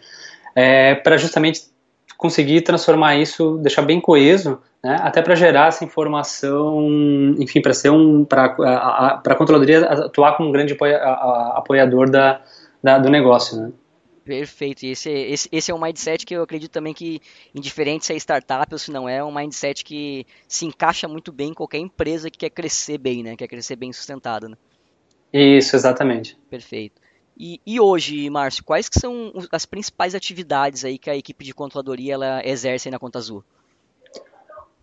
é, 0.57 0.95
para 0.95 1.19
justamente 1.19 1.65
conseguir 2.17 2.63
transformar 2.63 3.17
isso, 3.17 3.59
deixar 3.59 3.83
bem 3.83 4.01
coeso, 4.01 4.59
né, 4.83 4.97
até 5.03 5.21
para 5.21 5.35
gerar 5.35 5.69
essa 5.69 5.85
informação, 5.85 6.81
enfim, 7.39 7.61
para 7.61 7.75
ser 7.75 7.91
um, 7.91 8.25
para 8.25 8.47
a 8.47 9.35
controladoria 9.35 9.85
atuar 9.85 10.35
como 10.37 10.49
um 10.49 10.53
grande 10.53 10.73
apoia, 10.73 10.97
a, 10.97 11.11
a, 11.11 11.59
apoiador 11.59 12.11
da, 12.11 12.41
da, 12.83 12.99
do 12.99 13.11
negócio, 13.11 13.61
né? 13.61 13.73
Perfeito. 14.25 14.83
E 14.85 14.91
esse, 14.91 15.09
esse, 15.09 15.49
esse 15.53 15.71
é 15.71 15.75
um 15.75 15.81
mindset 15.81 16.27
que 16.27 16.35
eu 16.35 16.43
acredito 16.43 16.73
também 16.73 16.93
que, 16.93 17.21
indiferente 17.55 18.07
se 18.07 18.13
é 18.13 18.17
startup 18.17 18.67
ou 18.73 18.79
se 18.79 18.91
não 18.91 19.09
é, 19.09 19.19
é 19.19 19.25
um 19.25 19.33
mindset 19.33 19.85
que 19.85 20.27
se 20.49 20.67
encaixa 20.67 21.07
muito 21.07 21.31
bem 21.31 21.51
em 21.51 21.55
qualquer 21.55 21.79
empresa 21.79 22.29
que 22.29 22.39
quer 22.39 22.51
crescer 22.51 22.99
bem, 22.99 23.23
né? 23.23 23.37
Quer 23.37 23.47
crescer 23.47 23.77
bem 23.77 23.93
sustentada, 23.93 24.49
né? 24.49 24.57
Isso, 25.33 25.77
exatamente. 25.77 26.37
Perfeito. 26.51 27.01
E, 27.39 27.61
e, 27.67 27.79
hoje, 27.79 28.31
Márcio, 28.31 28.65
quais 28.65 28.89
que 28.89 28.99
são 28.99 29.33
as 29.53 29.67
principais 29.67 30.15
atividades 30.15 30.85
aí 30.85 30.97
que 30.97 31.11
a 31.11 31.17
equipe 31.17 31.45
de 31.45 31.53
controladoria 31.53 32.15
ela 32.15 32.41
exerce 32.43 32.91
na 32.91 32.99
Conta 32.99 33.19
Azul? 33.19 33.45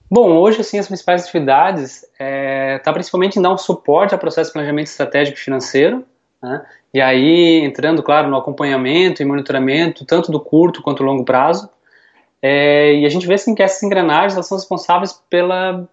Bom, 0.10 0.38
hoje 0.38 0.62
assim 0.62 0.78
as 0.78 0.88
principais 0.88 1.24
atividades 1.24 2.04
está 2.04 2.20
é, 2.20 2.94
principalmente 2.94 3.40
em 3.40 3.42
dar 3.42 3.52
um 3.52 3.58
suporte 3.58 4.14
ao 4.14 4.20
processo 4.20 4.50
de 4.50 4.54
planejamento 4.54 4.86
estratégico 4.86 5.40
financeiro, 5.40 6.06
né? 6.42 6.64
E 6.94 7.02
aí, 7.02 7.62
entrando, 7.64 8.04
claro, 8.04 8.30
no 8.30 8.38
acompanhamento 8.38 9.24
e 9.24 9.26
monitoramento, 9.26 10.06
tanto 10.06 10.32
do 10.32 10.40
curto 10.40 10.84
quanto 10.84 11.00
do 11.00 11.06
longo 11.06 11.26
prazo. 11.26 11.68
É, 12.40 12.94
e 12.94 13.06
a 13.06 13.10
gente 13.10 13.26
vê 13.26 13.34
assim, 13.34 13.56
que 13.56 13.64
essas 13.64 13.82
engrenagens 13.82 14.36
elas 14.36 14.48
são 14.48 14.58
responsáveis 14.58 15.20
pela, 15.28 15.90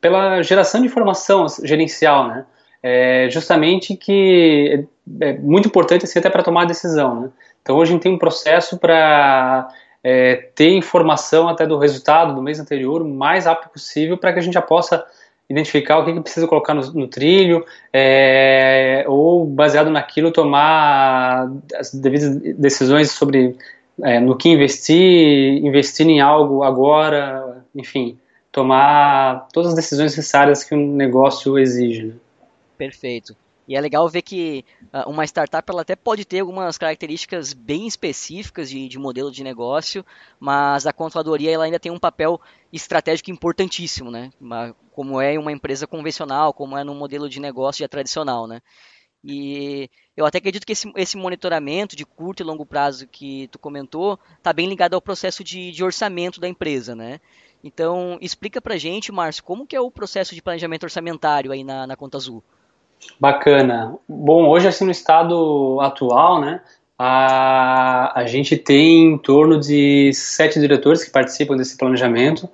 pela 0.00 0.42
geração 0.42 0.80
de 0.80 0.88
informação 0.88 1.46
gerencial, 1.62 2.26
né? 2.26 2.46
É 2.82 3.28
justamente 3.30 3.96
que 3.96 4.88
é 5.20 5.34
muito 5.34 5.68
importante 5.68 6.04
assim, 6.04 6.18
até 6.18 6.30
para 6.30 6.42
tomar 6.42 6.64
decisão. 6.64 7.22
Né? 7.22 7.30
Então, 7.62 7.76
hoje 7.76 7.90
a 7.90 7.94
gente 7.94 8.02
tem 8.02 8.12
um 8.12 8.18
processo 8.18 8.78
para 8.78 9.68
é, 10.02 10.36
ter 10.54 10.70
informação 10.70 11.48
até 11.48 11.66
do 11.66 11.78
resultado 11.78 12.34
do 12.34 12.42
mês 12.42 12.60
anterior 12.60 13.02
o 13.02 13.08
mais 13.08 13.46
rápido 13.46 13.70
possível 13.70 14.18
para 14.18 14.32
que 14.32 14.38
a 14.38 14.42
gente 14.42 14.54
já 14.54 14.62
possa 14.62 15.04
identificar 15.48 15.98
o 15.98 16.04
que, 16.04 16.12
que 16.12 16.20
precisa 16.20 16.48
colocar 16.48 16.74
no, 16.74 16.82
no 16.92 17.08
trilho, 17.08 17.64
é, 17.92 19.04
ou 19.06 19.44
baseado 19.46 19.90
naquilo 19.90 20.32
tomar 20.32 21.50
as 21.76 21.94
devidas 21.94 22.36
decisões 22.56 23.10
sobre 23.10 23.56
é, 24.02 24.18
no 24.18 24.36
que 24.36 24.48
investir, 24.48 25.64
investir 25.64 26.06
em 26.08 26.20
algo 26.20 26.62
agora, 26.62 27.64
enfim, 27.74 28.18
tomar 28.50 29.48
todas 29.52 29.70
as 29.70 29.76
decisões 29.76 30.16
necessárias 30.16 30.64
que 30.64 30.74
um 30.74 30.94
negócio 30.94 31.58
exige. 31.58 32.04
Né? 32.04 32.14
Perfeito. 32.78 33.36
E 33.66 33.76
é 33.76 33.80
legal 33.80 34.08
ver 34.08 34.22
que 34.22 34.64
uh, 34.92 35.08
uma 35.08 35.24
startup 35.24 35.68
ela 35.70 35.82
até 35.82 35.96
pode 35.96 36.24
ter 36.24 36.40
algumas 36.40 36.76
características 36.76 37.52
bem 37.52 37.86
específicas 37.86 38.68
de, 38.68 38.86
de, 38.88 38.98
modelo 38.98 39.30
de 39.30 39.42
negócio, 39.42 40.04
mas 40.38 40.86
a 40.86 40.92
controladoria 40.92 41.50
ela 41.50 41.64
ainda 41.64 41.80
tem 41.80 41.90
um 41.90 41.98
papel 41.98 42.40
estratégico 42.72 43.30
importantíssimo, 43.30 44.10
né? 44.10 44.30
Uma, 44.38 44.76
como 44.92 45.20
é 45.20 45.38
uma 45.38 45.52
empresa 45.52 45.86
convencional, 45.86 46.52
como 46.52 46.76
é 46.76 46.84
no 46.84 46.94
modelo 46.94 47.28
de 47.28 47.40
negócio 47.40 47.80
já 47.80 47.88
tradicional, 47.88 48.46
né? 48.46 48.60
E 49.26 49.88
eu 50.14 50.26
até 50.26 50.36
acredito 50.36 50.66
que 50.66 50.72
esse, 50.72 50.92
esse 50.96 51.16
monitoramento 51.16 51.96
de 51.96 52.04
curto 52.04 52.42
e 52.42 52.44
longo 52.44 52.66
prazo 52.66 53.08
que 53.08 53.48
tu 53.48 53.58
comentou 53.58 54.18
está 54.36 54.52
bem 54.52 54.68
ligado 54.68 54.92
ao 54.92 55.00
processo 55.00 55.42
de, 55.42 55.72
de 55.72 55.82
orçamento 55.82 56.38
da 56.38 56.46
empresa, 56.46 56.94
né? 56.94 57.18
Então, 57.62 58.18
explica 58.20 58.60
pra 58.60 58.76
gente, 58.76 59.10
Márcio, 59.10 59.42
como 59.42 59.66
que 59.66 59.74
é 59.74 59.80
o 59.80 59.90
processo 59.90 60.34
de 60.34 60.42
planejamento 60.42 60.82
orçamentário 60.82 61.50
aí 61.50 61.64
na, 61.64 61.86
na 61.86 61.96
Conta 61.96 62.18
Azul? 62.18 62.44
Bacana. 63.18 63.96
Bom, 64.08 64.48
hoje 64.48 64.68
assim 64.68 64.84
no 64.84 64.90
estado 64.90 65.78
atual, 65.80 66.40
né, 66.40 66.60
a, 66.98 68.20
a 68.20 68.26
gente 68.26 68.56
tem 68.56 69.12
em 69.12 69.18
torno 69.18 69.58
de 69.58 70.12
sete 70.12 70.60
diretores 70.60 71.04
que 71.04 71.10
participam 71.10 71.56
desse 71.56 71.76
planejamento. 71.76 72.48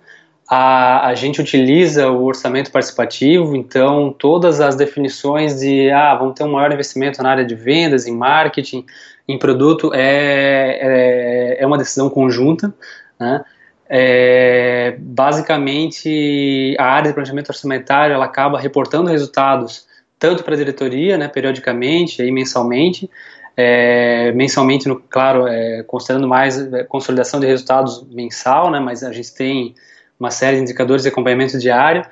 A, 0.48 1.06
a 1.06 1.14
gente 1.14 1.40
utiliza 1.40 2.10
o 2.10 2.24
orçamento 2.24 2.72
participativo, 2.72 3.54
então 3.54 4.14
todas 4.18 4.60
as 4.60 4.74
definições 4.74 5.60
de 5.60 5.90
ah, 5.90 6.14
vamos 6.16 6.34
ter 6.34 6.44
um 6.44 6.52
maior 6.52 6.72
investimento 6.72 7.22
na 7.22 7.30
área 7.30 7.44
de 7.44 7.54
vendas, 7.54 8.06
em 8.06 8.16
marketing, 8.16 8.84
em 9.28 9.38
produto, 9.38 9.92
é, 9.94 10.78
é, 10.80 11.62
é 11.62 11.66
uma 11.66 11.78
decisão 11.78 12.10
conjunta, 12.10 12.74
né? 13.18 13.44
É, 13.92 14.96
basicamente, 15.00 16.76
a 16.78 16.84
área 16.84 17.08
de 17.08 17.14
planejamento 17.14 17.48
orçamentário 17.48 18.14
ela 18.14 18.24
acaba 18.24 18.58
reportando 18.58 19.10
resultados 19.10 19.84
tanto 20.20 20.44
para 20.44 20.54
a 20.54 20.56
diretoria, 20.56 21.16
né, 21.16 21.26
periodicamente, 21.26 22.20
aí 22.20 22.30
mensalmente, 22.30 23.10
é, 23.56 24.30
mensalmente, 24.32 24.86
no, 24.86 25.00
claro, 25.00 25.48
é, 25.48 25.82
considerando 25.82 26.28
mais 26.28 26.60
é, 26.72 26.84
consolidação 26.84 27.40
de 27.40 27.46
resultados 27.46 28.06
mensal, 28.10 28.70
né, 28.70 28.78
mas 28.78 29.02
a 29.02 29.10
gente 29.12 29.34
tem 29.34 29.74
uma 30.18 30.30
série 30.30 30.58
de 30.58 30.62
indicadores 30.62 31.02
de 31.02 31.08
acompanhamento 31.08 31.58
diário. 31.58 32.04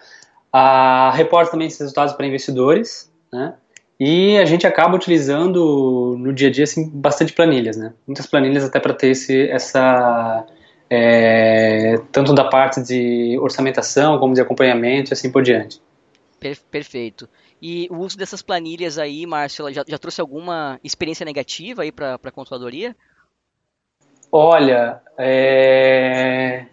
A, 0.50 1.12
reporta 1.14 1.50
também 1.50 1.66
esses 1.66 1.78
resultados 1.78 2.14
para 2.14 2.26
investidores, 2.26 3.12
né, 3.30 3.52
e 4.00 4.38
a 4.38 4.44
gente 4.46 4.66
acaba 4.66 4.96
utilizando 4.96 6.16
no 6.18 6.32
dia 6.32 6.48
a 6.48 6.50
dia 6.50 6.64
assim, 6.64 6.88
bastante 6.88 7.34
planilhas, 7.34 7.76
né, 7.76 7.92
muitas 8.06 8.26
planilhas 8.26 8.64
até 8.64 8.80
para 8.80 8.94
ter 8.94 9.08
esse, 9.08 9.50
essa 9.50 10.46
é, 10.88 12.00
tanto 12.10 12.32
da 12.32 12.44
parte 12.44 12.82
de 12.82 13.38
orçamentação 13.38 14.18
como 14.18 14.32
de 14.32 14.40
acompanhamento 14.40 15.12
e 15.12 15.14
assim 15.14 15.30
por 15.30 15.42
diante. 15.42 15.78
Perfeito. 16.70 17.28
E 17.60 17.88
o 17.90 17.98
uso 17.98 18.16
dessas 18.16 18.40
planilhas 18.40 18.98
aí, 18.98 19.26
Márcio, 19.26 19.72
já, 19.72 19.84
já 19.86 19.98
trouxe 19.98 20.20
alguma 20.20 20.78
experiência 20.82 21.24
negativa 21.24 21.82
aí 21.82 21.90
para 21.90 22.14
a 22.14 22.30
controladoria? 22.30 22.94
Olha, 24.30 25.00
é... 25.16 26.66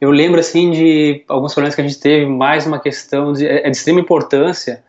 eu 0.00 0.10
lembro 0.10 0.40
assim 0.40 0.70
de 0.70 1.24
alguns 1.28 1.54
problemas 1.54 1.74
que 1.74 1.80
a 1.80 1.86
gente 1.86 2.00
teve, 2.00 2.26
mais 2.26 2.66
uma 2.66 2.80
questão 2.80 3.32
de, 3.32 3.46
é 3.46 3.70
de 3.70 3.76
extrema 3.76 4.00
importância. 4.00 4.84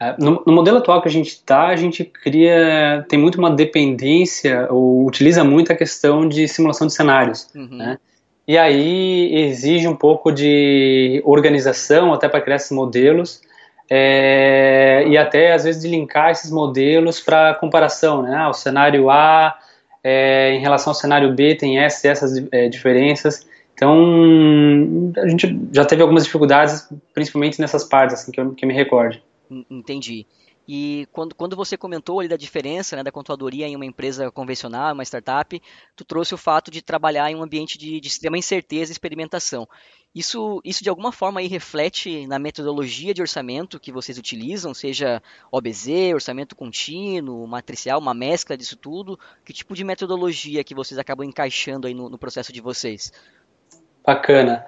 É, 0.00 0.16
no, 0.18 0.42
no, 0.44 0.52
modelo 0.52 0.78
atual 0.78 1.00
que 1.00 1.08
a 1.08 1.10
gente 1.10 1.28
está, 1.28 1.68
a 1.68 1.76
gente 1.76 2.04
cria, 2.04 3.06
tem 3.08 3.18
muito 3.18 3.38
uma 3.38 3.50
dependência, 3.50 4.66
ou 4.70 5.06
utiliza 5.06 5.44
muito 5.44 5.72
a 5.72 5.76
questão 5.76 6.28
de 6.28 6.48
simulação 6.48 6.88
de 6.88 6.94
cenários, 6.94 7.48
uhum. 7.54 7.68
né? 7.76 7.98
E 8.46 8.58
aí 8.58 9.34
exige 9.34 9.88
um 9.88 9.96
pouco 9.96 10.30
de 10.30 11.22
organização 11.24 12.12
até 12.12 12.28
para 12.28 12.42
criar 12.42 12.56
esses 12.56 12.72
modelos 12.72 13.40
é, 13.88 15.04
e 15.06 15.16
até 15.16 15.52
às 15.52 15.64
vezes 15.64 15.82
de 15.82 15.88
linkar 15.88 16.30
esses 16.30 16.50
modelos 16.50 17.20
para 17.20 17.54
comparação, 17.54 18.22
né? 18.22 18.34
Ah, 18.34 18.48
o 18.48 18.54
cenário 18.54 19.10
A 19.10 19.56
é, 20.02 20.54
em 20.54 20.60
relação 20.60 20.90
ao 20.90 20.94
cenário 20.94 21.32
B 21.32 21.54
tem 21.54 21.78
essas, 21.78 22.04
essas 22.04 22.46
é, 22.52 22.68
diferenças. 22.68 23.46
Então 23.74 25.12
a 25.16 25.28
gente 25.28 25.58
já 25.72 25.84
teve 25.84 26.02
algumas 26.02 26.24
dificuldades, 26.24 26.88
principalmente 27.12 27.60
nessas 27.60 27.84
partes, 27.84 28.20
assim, 28.20 28.32
que 28.32 28.40
eu, 28.40 28.52
que 28.52 28.64
me 28.64 28.72
recorde. 28.72 29.22
Entendi. 29.70 30.26
E 30.66 31.06
quando, 31.12 31.34
quando 31.34 31.54
você 31.54 31.76
comentou 31.76 32.20
ali 32.20 32.28
da 32.28 32.36
diferença 32.36 32.96
né, 32.96 33.02
da 33.02 33.12
controladoria 33.12 33.66
em 33.66 33.76
uma 33.76 33.84
empresa 33.84 34.30
convencional, 34.30 34.94
uma 34.94 35.02
startup, 35.02 35.60
tu 35.94 36.04
trouxe 36.04 36.34
o 36.34 36.38
fato 36.38 36.70
de 36.70 36.80
trabalhar 36.80 37.30
em 37.30 37.36
um 37.36 37.42
ambiente 37.42 37.76
de, 37.76 38.00
de 38.00 38.08
extrema 38.08 38.38
incerteza 38.38 38.90
e 38.90 38.94
experimentação. 38.94 39.68
Isso, 40.14 40.60
isso 40.64 40.82
de 40.82 40.88
alguma 40.88 41.10
forma 41.10 41.40
aí 41.40 41.48
reflete 41.48 42.26
na 42.26 42.38
metodologia 42.38 43.12
de 43.12 43.20
orçamento 43.20 43.80
que 43.80 43.90
vocês 43.90 44.16
utilizam, 44.16 44.72
seja 44.72 45.20
OBZ, 45.50 45.88
orçamento 46.14 46.54
contínuo, 46.54 47.46
matricial, 47.46 47.98
uma 47.98 48.14
mescla 48.14 48.56
disso 48.56 48.76
tudo? 48.76 49.18
Que 49.44 49.52
tipo 49.52 49.74
de 49.74 49.82
metodologia 49.82 50.62
que 50.62 50.74
vocês 50.74 50.98
acabam 50.98 51.26
encaixando 51.26 51.88
aí 51.88 51.94
no, 51.94 52.08
no 52.08 52.16
processo 52.16 52.52
de 52.52 52.60
vocês? 52.60 53.12
Bacana. 54.06 54.64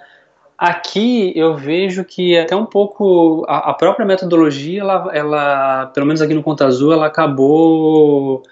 Aqui 0.58 1.32
eu 1.36 1.54
vejo 1.54 2.02
que 2.04 2.36
até 2.38 2.56
um 2.56 2.64
pouco 2.64 3.44
a, 3.46 3.70
a 3.70 3.74
própria 3.74 4.06
metodologia, 4.06 4.80
ela, 4.80 5.10
ela, 5.12 5.86
pelo 5.86 6.06
menos 6.06 6.22
aqui 6.22 6.32
no 6.32 6.42
Conta 6.42 6.66
Azul, 6.66 6.94
ela 6.94 7.06
acabou 7.06 8.42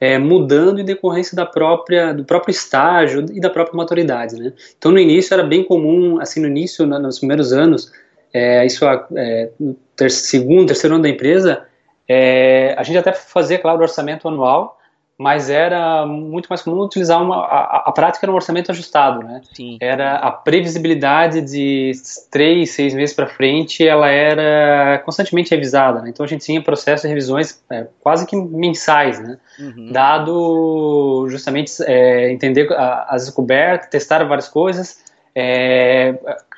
é, 0.00 0.16
mudando 0.16 0.80
em 0.80 0.84
decorrência 0.84 1.36
da 1.36 1.44
própria, 1.44 2.14
do 2.14 2.24
próprio 2.24 2.50
estágio 2.50 3.26
e 3.30 3.38
da 3.38 3.50
própria 3.50 3.76
maturidade. 3.76 4.36
Né? 4.36 4.54
Então 4.78 4.90
no 4.90 4.98
início 4.98 5.34
era 5.34 5.42
bem 5.42 5.62
comum, 5.62 6.18
assim 6.18 6.40
no 6.40 6.48
início, 6.48 6.86
nos 6.86 7.18
primeiros 7.18 7.52
anos, 7.52 7.92
é, 8.32 8.64
isso 8.64 8.86
é, 9.14 9.50
no 9.60 9.76
ter, 9.94 10.10
segundo, 10.10 10.68
terceiro 10.68 10.94
ano 10.94 11.02
da 11.02 11.10
empresa, 11.10 11.66
é, 12.08 12.74
a 12.78 12.82
gente 12.82 12.96
até 12.96 13.12
fazia, 13.12 13.58
claro, 13.58 13.80
o 13.80 13.82
orçamento 13.82 14.26
anual, 14.26 14.79
mas 15.20 15.50
era 15.50 16.06
muito 16.06 16.46
mais 16.46 16.62
comum 16.62 16.80
utilizar 16.80 17.22
uma 17.22 17.44
a, 17.44 17.84
a 17.88 17.92
prática 17.92 18.24
era 18.24 18.32
um 18.32 18.34
orçamento 18.34 18.70
ajustado, 18.70 19.22
né? 19.22 19.42
Sim. 19.52 19.76
Era 19.78 20.16
a 20.16 20.30
previsibilidade 20.30 21.42
de 21.42 21.92
três, 22.30 22.70
seis 22.70 22.94
meses 22.94 23.14
para 23.14 23.26
frente, 23.26 23.86
ela 23.86 24.08
era 24.08 24.98
constantemente 25.04 25.50
revisada, 25.50 26.00
né? 26.00 26.08
Então 26.08 26.24
a 26.24 26.26
gente 26.26 26.46
tinha 26.46 26.62
processo 26.62 27.02
de 27.02 27.08
revisões 27.08 27.62
é, 27.70 27.86
quase 28.00 28.26
que 28.26 28.34
mensais, 28.34 29.20
né? 29.20 29.36
Uhum. 29.58 29.92
Dado 29.92 31.26
justamente 31.28 31.70
é, 31.82 32.32
entender 32.32 32.66
as 33.06 33.26
descobertas, 33.26 33.90
testar 33.90 34.24
várias 34.24 34.48
coisas, 34.48 35.04
é, 35.34 36.14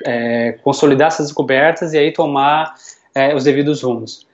é, 0.07 0.53
consolidar 0.63 1.09
essas 1.09 1.27
descobertas 1.27 1.95
e 1.95 1.99
aí 1.99 2.13
tomar 2.13 2.75
é, 3.13 3.35
os 3.35 3.43
devidos 3.43 3.83
rumos. 3.83 4.25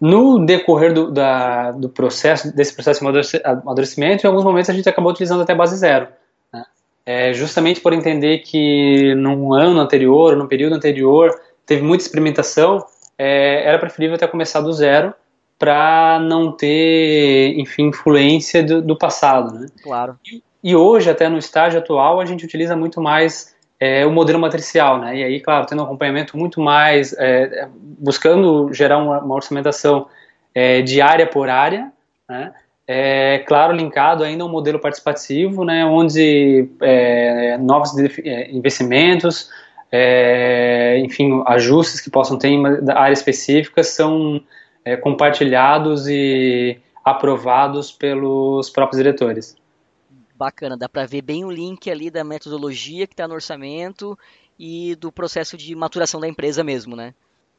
No 0.00 0.44
decorrer 0.44 0.92
do, 0.92 1.10
da, 1.10 1.72
do 1.72 1.88
processo, 1.88 2.54
desse 2.54 2.74
processo 2.74 3.00
de 3.00 3.40
amadurecimento, 3.44 4.26
em 4.26 4.28
alguns 4.28 4.44
momentos 4.44 4.68
a 4.68 4.74
gente 4.74 4.88
acabou 4.88 5.10
utilizando 5.10 5.42
até 5.42 5.54
base 5.54 5.76
zero. 5.76 6.08
Né? 6.52 6.64
É, 7.04 7.32
justamente 7.32 7.80
por 7.80 7.92
entender 7.92 8.38
que 8.38 9.14
num 9.14 9.54
ano 9.54 9.80
anterior, 9.80 10.36
no 10.36 10.46
período 10.46 10.74
anterior, 10.74 11.34
teve 11.64 11.82
muita 11.82 12.04
experimentação, 12.04 12.84
é, 13.18 13.66
era 13.66 13.78
preferível 13.78 14.16
até 14.16 14.26
começar 14.26 14.60
do 14.60 14.72
zero 14.72 15.14
para 15.58 16.18
não 16.20 16.52
ter, 16.52 17.54
enfim, 17.58 17.88
influência 17.88 18.62
do, 18.62 18.82
do 18.82 18.96
passado. 18.96 19.58
Né? 19.58 19.66
Claro. 19.82 20.18
E, 20.30 20.42
e, 20.62 20.76
hoje, 20.76 21.08
até 21.08 21.28
no 21.28 21.38
estágio 21.38 21.78
atual, 21.78 22.20
a 22.20 22.26
gente 22.26 22.44
utiliza 22.44 22.76
muito 22.76 23.00
mais 23.00 23.55
é, 23.78 24.06
o 24.06 24.10
modelo 24.10 24.38
matricial, 24.38 24.98
né? 24.98 25.16
E 25.16 25.24
aí, 25.24 25.40
claro, 25.40 25.66
tendo 25.66 25.82
um 25.82 25.84
acompanhamento 25.84 26.36
muito 26.36 26.60
mais, 26.60 27.12
é, 27.18 27.68
buscando 27.98 28.72
gerar 28.72 28.98
uma, 28.98 29.20
uma 29.20 29.34
orçamentação 29.34 30.06
é, 30.54 30.80
de 30.82 31.00
área 31.00 31.26
por 31.26 31.48
área, 31.48 31.92
né? 32.28 32.52
É, 32.88 33.40
claro, 33.40 33.74
linkado 33.74 34.22
ainda 34.22 34.44
ao 34.44 34.48
modelo 34.48 34.78
participativo, 34.78 35.64
né, 35.64 35.84
onde 35.84 36.68
é, 36.80 37.58
novos 37.58 37.90
é, 37.98 38.48
investimentos, 38.52 39.50
é, 39.90 40.98
enfim, 41.00 41.42
ajustes 41.46 42.00
que 42.00 42.08
possam 42.08 42.38
ter 42.38 42.48
em 42.48 42.64
áreas 42.90 43.18
específicas 43.18 43.88
são 43.88 44.40
é, 44.84 44.96
compartilhados 44.96 46.06
e 46.06 46.78
aprovados 47.04 47.90
pelos 47.90 48.70
próprios 48.70 49.02
diretores. 49.02 49.56
Bacana, 50.36 50.76
dá 50.76 50.88
para 50.88 51.06
ver 51.06 51.22
bem 51.22 51.44
o 51.44 51.50
link 51.50 51.90
ali 51.90 52.10
da 52.10 52.22
metodologia 52.22 53.06
que 53.06 53.14
está 53.14 53.26
no 53.26 53.34
orçamento 53.34 54.18
e 54.58 54.94
do 54.96 55.10
processo 55.10 55.56
de 55.56 55.74
maturação 55.74 56.20
da 56.20 56.28
empresa 56.28 56.62
mesmo, 56.62 56.94
né? 56.94 57.14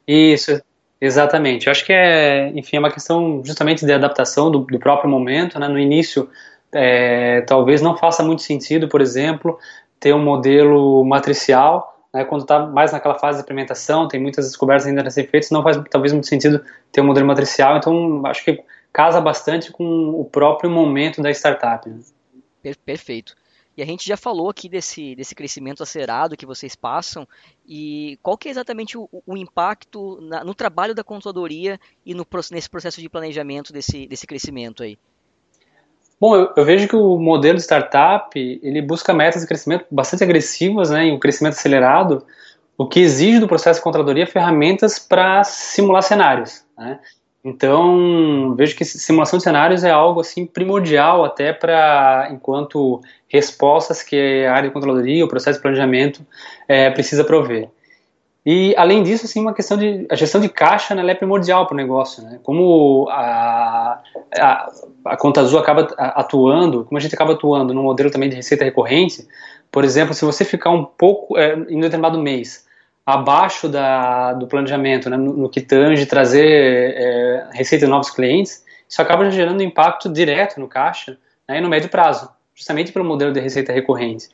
Isso, 0.07 0.61
exatamente. 1.01 1.67
Eu 1.67 1.71
acho 1.71 1.85
que 1.85 1.93
é, 1.93 2.49
enfim, 2.55 2.77
é 2.77 2.79
uma 2.79 2.91
questão 2.91 3.41
justamente 3.43 3.85
de 3.85 3.91
adaptação 3.91 4.51
do, 4.51 4.59
do 4.59 4.79
próprio 4.79 5.09
momento, 5.09 5.59
né? 5.59 5.67
No 5.67 5.79
início, 5.79 6.29
é, 6.71 7.41
talvez 7.41 7.81
não 7.81 7.97
faça 7.97 8.23
muito 8.23 8.41
sentido, 8.41 8.87
por 8.87 9.01
exemplo, 9.01 9.57
ter 9.99 10.13
um 10.13 10.23
modelo 10.23 11.03
matricial, 11.03 11.97
né, 12.13 12.23
quando 12.23 12.41
está 12.41 12.65
mais 12.65 12.91
naquela 12.91 13.15
fase 13.15 13.39
de 13.39 13.43
implementação, 13.43 14.07
tem 14.07 14.19
muitas 14.19 14.45
descobertas 14.45 14.87
ainda 14.87 15.01
a 15.01 15.09
serem 15.09 15.29
feitas, 15.29 15.51
não 15.51 15.63
faz 15.63 15.77
talvez 15.89 16.13
muito 16.13 16.27
sentido 16.27 16.63
ter 16.91 17.01
um 17.01 17.05
modelo 17.05 17.27
matricial, 17.27 17.77
então 17.77 18.25
acho 18.25 18.43
que 18.43 18.63
casa 18.93 19.21
bastante 19.21 19.71
com 19.71 20.09
o 20.19 20.25
próprio 20.25 20.69
momento 20.69 21.21
da 21.21 21.29
startup. 21.31 21.87
Né? 21.87 21.99
Perfeito. 22.61 23.35
E 23.77 23.83
a 23.83 23.85
gente 23.85 24.07
já 24.07 24.17
falou 24.17 24.49
aqui 24.49 24.67
desse, 24.67 25.15
desse 25.15 25.35
crescimento 25.35 25.83
acelerado 25.83 26.35
que 26.35 26.47
vocês 26.47 26.75
passam 26.75 27.27
e 27.67 28.17
qual 28.23 28.35
que 28.35 28.47
é 28.47 28.51
exatamente 28.51 28.97
o, 28.97 29.07
o 29.25 29.37
impacto 29.37 30.19
na, 30.21 30.43
no 30.43 30.55
trabalho 30.55 30.95
da 30.95 31.03
contadoria 31.03 31.79
e 32.03 32.15
no, 32.15 32.25
nesse 32.51 32.67
processo 32.67 32.99
de 32.99 33.07
planejamento 33.07 33.71
desse, 33.71 34.07
desse 34.07 34.25
crescimento 34.25 34.81
aí? 34.81 34.97
Bom, 36.19 36.35
eu, 36.35 36.51
eu, 36.57 36.65
vejo 36.65 36.87
que 36.87 36.95
o 36.95 37.19
modelo 37.19 37.57
de 37.57 37.63
startup 37.63 38.31
ele 38.35 38.81
busca 38.81 39.13
metas 39.13 39.43
de 39.43 39.47
crescimento 39.47 39.85
bastante 39.91 40.23
agressivas, 40.23 40.89
né, 40.89 41.05
e 41.05 41.11
um 41.11 41.19
crescimento 41.19 41.53
acelerado, 41.53 42.25
o 42.75 42.87
que 42.87 42.99
exige 42.99 43.39
do 43.39 43.47
processo 43.47 43.79
de 43.79 43.83
controladoria 43.83 44.25
ferramentas 44.25 44.97
para 44.97 45.43
simular 45.43 46.01
cenários. 46.01 46.65
Né? 46.75 46.99
Então, 47.47 48.53
vejo 48.55 48.75
que 48.75 48.83
simulação 48.83 49.37
de 49.37 49.43
cenários 49.43 49.81
é 49.85 49.89
algo 49.89 50.19
assim 50.19 50.45
primordial 50.45 51.23
até 51.23 51.53
para 51.53 52.27
enquanto 52.29 52.99
respostas 53.25 54.03
que 54.03 54.45
a 54.45 54.53
área 54.53 54.67
de 54.67 54.73
controladoria, 54.73 55.23
o 55.23 55.29
processo 55.29 55.57
de 55.57 55.61
planejamento 55.61 56.27
é, 56.67 56.89
precisa 56.89 57.23
prover. 57.23 57.69
E, 58.45 58.75
além 58.75 59.01
disso, 59.01 59.25
assim, 59.25 59.39
uma 59.39 59.53
questão 59.53 59.77
de. 59.77 60.05
A 60.11 60.15
gestão 60.15 60.41
de 60.41 60.49
caixa 60.49 60.93
né, 60.93 61.09
é 61.09 61.15
primordial 61.15 61.65
para 61.65 61.73
o 61.73 61.77
negócio. 61.77 62.21
Né? 62.21 62.37
Como 62.43 63.07
a, 63.09 64.01
a, 64.37 64.71
a, 65.05 65.17
Conta 65.17 65.39
Azul 65.39 65.59
acaba 65.59 65.87
atuando, 65.97 66.83
como 66.83 66.97
a 66.97 67.01
gente 67.01 67.15
acaba 67.15 67.31
atuando 67.31 67.73
no 67.73 67.83
modelo 67.83 68.11
também 68.11 68.29
de 68.29 68.35
receita 68.35 68.65
recorrente, 68.65 69.25
por 69.71 69.85
exemplo, 69.85 70.13
se 70.13 70.25
você 70.25 70.43
ficar 70.43 70.69
um 70.69 70.83
pouco, 70.83 71.37
é, 71.37 71.53
em 71.69 71.77
um 71.77 71.81
determinado 71.81 72.19
mês, 72.19 72.66
abaixo 73.07 73.69
da, 73.69 74.33
do 74.33 74.47
planejamento, 74.47 75.09
né, 75.09 75.15
no, 75.15 75.31
no, 75.31 75.49
que 75.49 75.61
tange 75.61 76.05
trazer 76.05 76.45
é, 76.45 77.47
receita 77.53 77.85
de 77.85 77.89
novos 77.89 78.09
clientes, 78.09 78.65
isso 78.87 79.01
acaba 79.01 79.31
gerando 79.31 79.63
impacto 79.63 80.11
direto 80.11 80.59
no 80.59 80.67
caixa 80.67 81.17
né, 81.47 81.61
no 81.61 81.69
médio 81.69 81.87
prazo, 81.87 82.29
justamente 82.53 82.91
pelo 82.91 83.05
modelo 83.05 83.31
de 83.31 83.39
receita 83.39 83.71
recorrente. 83.71 84.27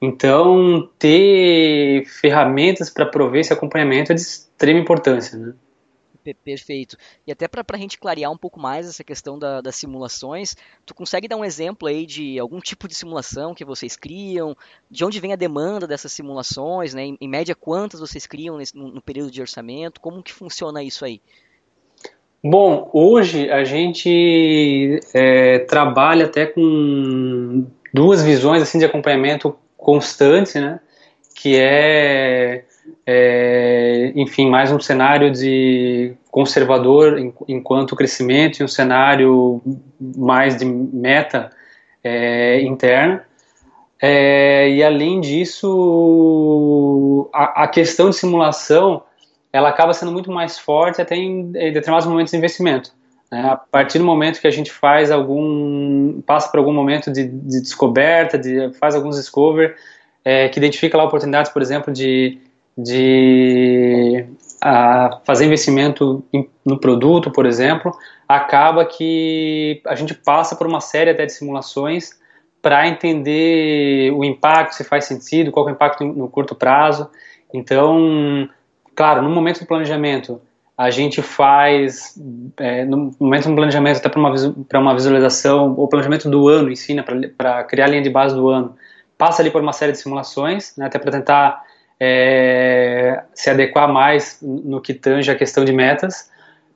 Então, 0.00 0.88
ter 0.96 2.04
ferramentas 2.06 2.88
para 2.88 3.04
prover 3.04 3.40
esse 3.40 3.52
acompanhamento 3.52 4.12
é 4.12 4.14
de 4.14 4.20
extrema 4.20 4.78
importância, 4.78 5.36
né? 5.36 5.52
Perfeito. 6.44 6.96
E 7.26 7.32
até 7.32 7.48
para 7.48 7.64
a 7.68 7.78
gente 7.78 7.98
clarear 7.98 8.30
um 8.30 8.36
pouco 8.36 8.60
mais 8.60 8.86
essa 8.86 9.02
questão 9.02 9.38
da, 9.38 9.60
das 9.60 9.74
simulações, 9.76 10.54
tu 10.84 10.94
consegue 10.94 11.26
dar 11.26 11.36
um 11.36 11.44
exemplo 11.44 11.88
aí 11.88 12.04
de 12.04 12.38
algum 12.38 12.60
tipo 12.60 12.86
de 12.86 12.94
simulação 12.94 13.54
que 13.54 13.64
vocês 13.64 13.96
criam? 13.96 14.56
De 14.90 15.04
onde 15.04 15.18
vem 15.18 15.32
a 15.32 15.36
demanda 15.36 15.86
dessas 15.86 16.12
simulações? 16.12 16.92
Né? 16.94 17.04
Em, 17.04 17.18
em 17.20 17.28
média, 17.28 17.54
quantas 17.54 18.00
vocês 18.00 18.26
criam 18.26 18.58
nesse, 18.58 18.76
no, 18.76 18.88
no, 18.88 19.00
período 19.00 19.30
de 19.30 19.40
orçamento? 19.40 20.00
Como 20.00 20.22
que 20.22 20.32
funciona 20.32 20.82
isso 20.82 21.04
aí? 21.04 21.20
Bom, 22.42 22.90
hoje 22.92 23.50
a 23.50 23.64
gente 23.64 25.00
é, 25.14 25.60
trabalha 25.60 26.26
até 26.26 26.46
com 26.46 27.66
duas 27.92 28.22
visões 28.22 28.62
assim 28.62 28.78
de 28.78 28.84
acompanhamento 28.84 29.56
constante, 29.76 30.58
né? 30.58 30.80
Que 31.34 31.56
é, 31.56 32.64
é, 33.06 34.12
enfim, 34.14 34.48
mais 34.48 34.70
um 34.70 34.78
cenário 34.78 35.30
de 35.30 36.14
conservador 36.30 37.18
enquanto 37.48 37.96
crescimento 37.96 38.60
e 38.60 38.64
um 38.64 38.68
cenário 38.68 39.60
mais 39.98 40.56
de 40.56 40.64
meta 40.64 41.50
é, 42.04 42.60
interna. 42.62 43.24
É, 44.00 44.70
e 44.70 44.82
além 44.82 45.20
disso, 45.20 45.68
a, 47.34 47.64
a, 47.64 47.68
questão 47.68 48.08
de 48.08 48.16
simulação 48.16 49.02
ela 49.52 49.68
acaba 49.68 49.92
sendo 49.92 50.12
muito 50.12 50.30
mais 50.30 50.58
forte 50.58 51.02
até 51.02 51.16
em, 51.16 51.40
em 51.40 51.72
determinados 51.72 52.06
momentos 52.06 52.30
de 52.30 52.38
investimento. 52.38 52.92
Né? 53.30 53.42
A 53.42 53.56
partir 53.56 53.98
do 53.98 54.04
momento 54.04 54.40
que 54.40 54.46
a 54.46 54.50
gente 54.50 54.70
faz 54.70 55.10
algum, 55.10 56.22
passa 56.22 56.48
por 56.50 56.58
algum 56.58 56.72
momento 56.72 57.12
de, 57.12 57.24
de 57.28 57.60
descoberta, 57.60 58.38
de, 58.38 58.72
faz 58.74 58.94
alguns 58.94 59.16
discover, 59.16 59.76
é, 60.24 60.48
que 60.48 60.58
identifica 60.58 60.96
lá 60.96 61.04
oportunidades, 61.04 61.52
por 61.52 61.60
exemplo, 61.60 61.92
de, 61.92 62.38
de 62.76 64.26
a, 64.60 65.20
fazer 65.24 65.46
investimento 65.46 66.24
em, 66.32 66.48
no 66.64 66.78
produto, 66.78 67.30
por 67.30 67.46
exemplo, 67.46 67.92
acaba 68.28 68.84
que 68.84 69.80
a 69.86 69.94
gente 69.94 70.14
passa 70.14 70.54
por 70.54 70.66
uma 70.66 70.80
série 70.80 71.10
até 71.10 71.26
de 71.26 71.32
simulações 71.32 72.18
para 72.62 72.86
entender 72.86 74.12
o 74.12 74.22
impacto, 74.22 74.74
se 74.74 74.84
faz 74.84 75.06
sentido, 75.06 75.50
qual 75.50 75.66
é 75.68 75.72
o 75.72 75.74
impacto 75.74 76.04
no 76.04 76.28
curto 76.28 76.54
prazo. 76.54 77.08
Então, 77.52 78.48
claro, 78.94 79.22
no 79.22 79.30
momento 79.30 79.60
do 79.60 79.66
planejamento, 79.66 80.40
a 80.76 80.90
gente 80.90 81.20
faz, 81.20 82.18
é, 82.58 82.84
no 82.84 83.14
momento 83.18 83.48
do 83.48 83.54
planejamento, 83.54 83.98
até 83.98 84.08
para 84.08 84.18
uma, 84.18 84.32
uma 84.74 84.94
visualização, 84.94 85.74
o 85.76 85.88
planejamento 85.88 86.30
do 86.30 86.48
ano 86.48 86.70
ensina 86.70 87.04
né, 87.14 87.30
para 87.36 87.64
criar 87.64 87.86
a 87.86 87.88
linha 87.88 88.02
de 88.02 88.10
base 88.10 88.34
do 88.34 88.48
ano, 88.48 88.74
passa 89.18 89.42
ali 89.42 89.50
por 89.50 89.60
uma 89.60 89.72
série 89.72 89.92
de 89.92 89.98
simulações, 89.98 90.74
né, 90.76 90.86
até 90.86 90.98
para 90.98 91.12
tentar 91.12 91.62
é, 92.00 93.22
se 93.34 93.50
adequar 93.50 93.92
mais 93.92 94.38
no 94.40 94.80
que 94.80 94.94
tange 94.94 95.30
a 95.30 95.36
questão 95.36 95.64
de 95.64 95.72
metas. 95.72 96.30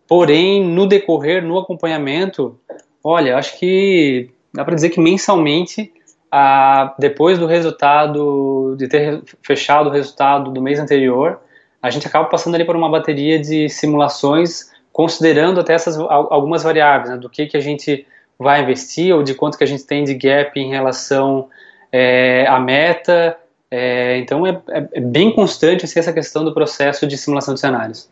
Porém, 0.06 0.62
no 0.62 0.86
decorrer, 0.86 1.42
no 1.42 1.58
acompanhamento, 1.58 2.60
olha, 3.02 3.38
acho 3.38 3.58
que 3.58 4.30
dá 4.52 4.64
para 4.64 4.74
dizer 4.74 4.90
que 4.90 5.00
mensalmente, 5.00 5.90
a, 6.30 6.94
depois 6.98 7.38
do 7.38 7.46
resultado, 7.46 8.76
de 8.76 8.86
ter 8.86 9.22
fechado 9.42 9.88
o 9.88 9.92
resultado 9.92 10.50
do 10.50 10.60
mês 10.60 10.78
anterior, 10.78 11.40
a 11.80 11.88
gente 11.88 12.06
acaba 12.06 12.26
passando 12.26 12.54
ali 12.54 12.64
por 12.64 12.76
uma 12.76 12.90
bateria 12.90 13.38
de 13.38 13.68
simulações, 13.70 14.70
considerando 14.92 15.60
até 15.60 15.72
essas 15.72 15.98
algumas 15.98 16.62
variáveis, 16.62 17.10
né, 17.10 17.16
do 17.16 17.30
que, 17.30 17.46
que 17.46 17.56
a 17.56 17.60
gente 17.60 18.06
vai 18.38 18.62
investir 18.62 19.14
ou 19.14 19.22
de 19.22 19.34
quanto 19.34 19.56
que 19.56 19.64
a 19.64 19.66
gente 19.66 19.84
tem 19.84 20.04
de 20.04 20.14
gap 20.14 20.58
em 20.58 20.70
relação 20.70 21.48
é, 21.90 22.46
à 22.46 22.58
meta. 22.58 23.36
É, 23.76 24.18
então 24.18 24.46
é, 24.46 24.62
é, 24.68 24.88
é, 24.92 25.00
bem 25.00 25.34
constante 25.34 25.84
assim, 25.84 25.98
essa 25.98 26.12
questão 26.12 26.44
do 26.44 26.54
processo 26.54 27.08
de 27.08 27.18
simulação 27.18 27.54
de 27.54 27.58
cenários. 27.58 28.08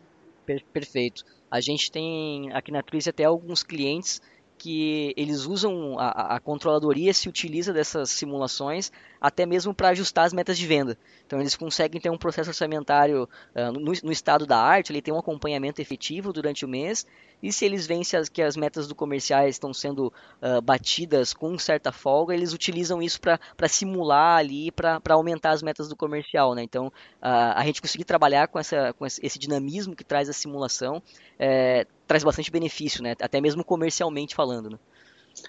Perfeito. 0.73 1.23
A 1.49 1.61
gente 1.61 1.89
tem 1.89 2.51
aqui 2.51 2.69
na 2.69 2.83
Twizy 2.83 3.09
até 3.09 3.23
alguns 3.23 3.63
clientes 3.63 4.21
que 4.63 5.13
eles 5.17 5.43
usam 5.43 5.99
a, 5.99 6.35
a, 6.35 6.39
controladoria 6.39 7.13
se 7.13 7.27
utiliza 7.27 7.73
dessas 7.73 8.09
simulações 8.11 8.93
até 9.19 9.45
mesmo 9.45 9.73
para 9.73 9.89
ajustar 9.89 10.23
as 10.23 10.31
metas 10.31 10.57
de 10.57 10.65
venda. 10.65 10.97
Então 11.27 11.41
eles 11.41 11.53
conseguem 11.53 11.99
ter 11.99 12.09
um 12.09 12.17
processo 12.17 12.49
orçamentário 12.49 13.27
uh, 13.53 13.73
no, 13.73 13.91
no, 14.01 14.11
estado 14.11 14.47
da 14.47 14.57
arte, 14.57 14.93
ele 14.93 15.01
tem 15.01 15.13
um 15.13 15.17
acompanhamento 15.17 15.81
efetivo 15.81 16.31
durante 16.31 16.63
o 16.63 16.67
mês 16.69 17.05
e 17.41 17.51
se 17.51 17.65
eles 17.65 17.85
veem 17.85 18.05
se 18.05 18.15
as, 18.15 18.29
que 18.29 18.41
as 18.41 18.55
metas 18.55 18.87
do 18.87 18.95
comerciais 18.95 19.55
estão 19.55 19.73
sendo 19.73 20.13
uh, 20.41 20.61
batidas 20.61 21.33
com 21.33 21.57
certa 21.57 21.91
folga, 21.91 22.33
eles 22.33 22.53
utilizam 22.53 23.01
isso 23.01 23.19
para 23.19 23.67
simular 23.67 24.37
ali, 24.37 24.71
para 24.71 25.01
aumentar 25.09 25.49
as 25.49 25.61
metas 25.61 25.89
do 25.89 25.95
comercial. 25.97 26.55
Né? 26.55 26.63
Então, 26.63 26.87
uh, 26.87 27.51
a 27.53 27.65
gente 27.65 27.81
conseguir 27.81 28.05
trabalhar 28.05 28.47
com, 28.47 28.57
essa, 28.57 28.93
com 28.93 29.05
esse 29.05 29.37
dinamismo 29.37 29.93
que 29.93 30.05
traz 30.05 30.29
a 30.29 30.33
simulação 30.33 31.03
é, 31.37 31.85
traz 32.13 32.23
bastante 32.23 32.51
benefício, 32.51 33.01
né? 33.01 33.15
até 33.19 33.41
mesmo 33.41 33.63
comercialmente 33.63 34.35
falando. 34.35 34.69
Né? 34.69 34.77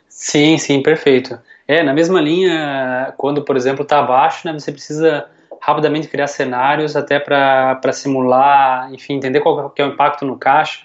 Sim, 0.09 0.57
sim, 0.57 0.83
perfeito. 0.83 1.39
É, 1.69 1.83
na 1.83 1.93
mesma 1.93 2.23
linha, 2.23 3.13
quando, 3.19 3.43
por 3.43 3.55
exemplo, 3.55 3.83
está 3.83 3.99
abaixo, 3.99 4.47
né, 4.47 4.53
você 4.55 4.73
precisa 4.73 5.27
rapidamente 5.61 6.09
criar 6.09 6.27
cenários 6.27 6.97
até 6.97 7.21
para 7.21 7.93
simular, 7.93 8.93
enfim, 8.95 9.15
entender 9.15 9.41
qual 9.41 9.75
é 9.77 9.85
o 9.85 9.89
impacto 9.89 10.25
no 10.25 10.39
caixa 10.39 10.81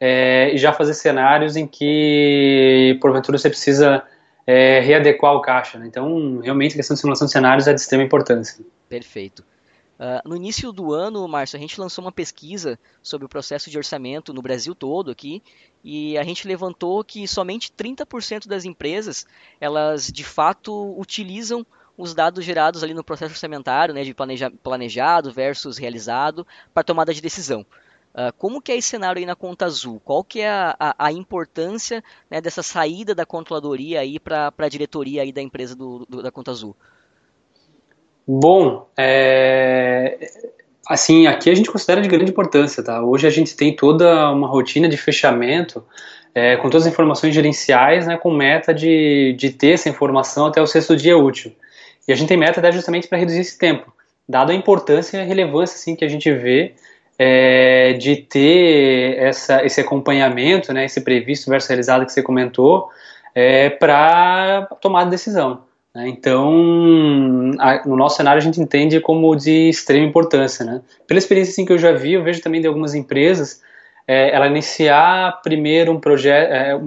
é, 0.00 0.52
e 0.54 0.58
já 0.58 0.72
fazer 0.72 0.94
cenários 0.94 1.56
em 1.56 1.66
que, 1.66 2.96
porventura, 3.00 3.36
você 3.36 3.48
precisa 3.48 4.04
é, 4.46 4.78
readequar 4.78 5.34
o 5.34 5.40
caixa. 5.40 5.76
Né? 5.76 5.86
Então, 5.88 6.38
realmente, 6.38 6.74
a 6.74 6.76
questão 6.76 6.94
de 6.94 7.00
simulação 7.00 7.26
de 7.26 7.32
cenários 7.32 7.66
é 7.66 7.74
de 7.74 7.80
extrema 7.80 8.04
importância. 8.04 8.64
Perfeito. 8.88 9.42
Uh, 9.98 10.28
no 10.28 10.36
início 10.36 10.72
do 10.72 10.92
ano, 10.92 11.26
Márcio, 11.26 11.56
a 11.56 11.60
gente 11.60 11.80
lançou 11.80 12.04
uma 12.04 12.12
pesquisa 12.12 12.78
sobre 13.02 13.24
o 13.24 13.28
processo 13.28 13.70
de 13.70 13.78
orçamento 13.78 14.32
no 14.34 14.42
Brasil 14.42 14.74
todo 14.74 15.10
aqui, 15.10 15.42
e 15.82 16.18
a 16.18 16.22
gente 16.22 16.46
levantou 16.46 17.02
que 17.02 17.26
somente 17.26 17.72
30% 17.72 18.46
das 18.46 18.64
empresas, 18.64 19.26
elas 19.58 20.08
de 20.12 20.22
fato 20.22 20.94
utilizam 20.98 21.64
os 21.96 22.14
dados 22.14 22.44
gerados 22.44 22.82
ali 22.82 22.92
no 22.92 23.02
processo 23.02 23.32
orçamentário, 23.32 23.94
né, 23.94 24.04
de 24.04 24.12
planeja 24.12 24.50
planejado 24.62 25.32
versus 25.32 25.78
realizado, 25.78 26.46
para 26.74 26.84
tomada 26.84 27.14
de 27.14 27.22
decisão. 27.22 27.64
Uh, 28.12 28.32
como 28.38 28.60
que 28.60 28.72
é 28.72 28.76
esse 28.76 28.88
cenário 28.88 29.18
aí 29.18 29.26
na 29.26 29.36
conta 29.36 29.64
azul? 29.64 30.00
Qual 30.04 30.22
que 30.22 30.40
é 30.40 30.50
a, 30.50 30.76
a, 30.78 31.06
a 31.06 31.12
importância 31.12 32.04
né, 32.30 32.40
dessa 32.40 32.62
saída 32.62 33.14
da 33.14 33.24
controladoria 33.24 34.00
aí 34.00 34.18
para 34.18 34.52
a 34.56 34.68
diretoria 34.68 35.22
aí 35.22 35.32
da 35.32 35.42
empresa 35.42 35.74
do, 35.74 36.06
do, 36.06 36.22
da 36.22 36.30
conta 36.30 36.50
azul? 36.50 36.76
Bom, 38.26 38.88
é, 38.96 40.18
assim, 40.88 41.26
aqui 41.26 41.48
a 41.48 41.54
gente 41.54 41.70
considera 41.70 42.00
de 42.00 42.08
grande 42.08 42.32
importância, 42.32 42.82
tá? 42.82 43.02
Hoje 43.02 43.26
a 43.26 43.30
gente 43.30 43.54
tem 43.54 43.74
toda 43.74 44.30
uma 44.32 44.48
rotina 44.48 44.88
de 44.88 44.96
fechamento 44.96 45.84
é, 46.34 46.56
com 46.56 46.68
todas 46.68 46.86
as 46.86 46.92
informações 46.92 47.34
gerenciais, 47.34 48.06
né, 48.06 48.16
com 48.16 48.30
meta 48.30 48.74
de, 48.74 49.34
de 49.38 49.50
ter 49.50 49.72
essa 49.72 49.88
informação 49.88 50.46
até 50.46 50.60
o 50.60 50.66
sexto 50.66 50.96
dia 50.96 51.16
útil. 51.16 51.52
E 52.06 52.12
a 52.12 52.16
gente 52.16 52.28
tem 52.28 52.36
meta 52.36 52.60
até 52.60 52.70
justamente 52.72 53.08
para 53.08 53.16
reduzir 53.16 53.40
esse 53.40 53.58
tempo, 53.58 53.92
dado 54.28 54.50
a 54.50 54.54
importância 54.54 55.16
e 55.16 55.20
a 55.20 55.24
relevância 55.24 55.76
assim, 55.76 55.96
que 55.96 56.04
a 56.04 56.08
gente 56.08 56.30
vê 56.32 56.74
é, 57.18 57.94
de 57.94 58.16
ter 58.16 59.16
essa, 59.18 59.64
esse 59.64 59.80
acompanhamento, 59.80 60.72
né, 60.72 60.84
esse 60.84 61.00
previsto 61.00 61.48
versus 61.48 61.68
realizado 61.68 62.04
que 62.04 62.12
você 62.12 62.22
comentou, 62.22 62.90
é, 63.34 63.70
para 63.70 64.68
tomar 64.80 65.04
decisão. 65.04 65.62
Né? 65.96 66.08
Então, 66.08 66.52
no 67.86 67.96
nosso 67.96 68.18
cenário, 68.18 68.38
a 68.38 68.44
gente 68.44 68.60
entende 68.60 69.00
como 69.00 69.34
de 69.34 69.70
extrema 69.70 70.06
importância. 70.06 70.62
Né? 70.62 70.82
Pela 71.06 71.16
experiência 71.16 71.52
assim, 71.52 71.64
que 71.64 71.72
eu 71.72 71.78
já 71.78 71.92
vi, 71.92 72.12
eu 72.12 72.22
vejo 72.22 72.42
também 72.42 72.60
de 72.60 72.66
algumas 72.66 72.94
empresas, 72.94 73.62
é, 74.06 74.30
ela 74.34 74.46
iniciar 74.46 75.40
primeiro 75.42 75.90
um 75.90 75.98
projeto, 75.98 76.52
é, 76.52 76.78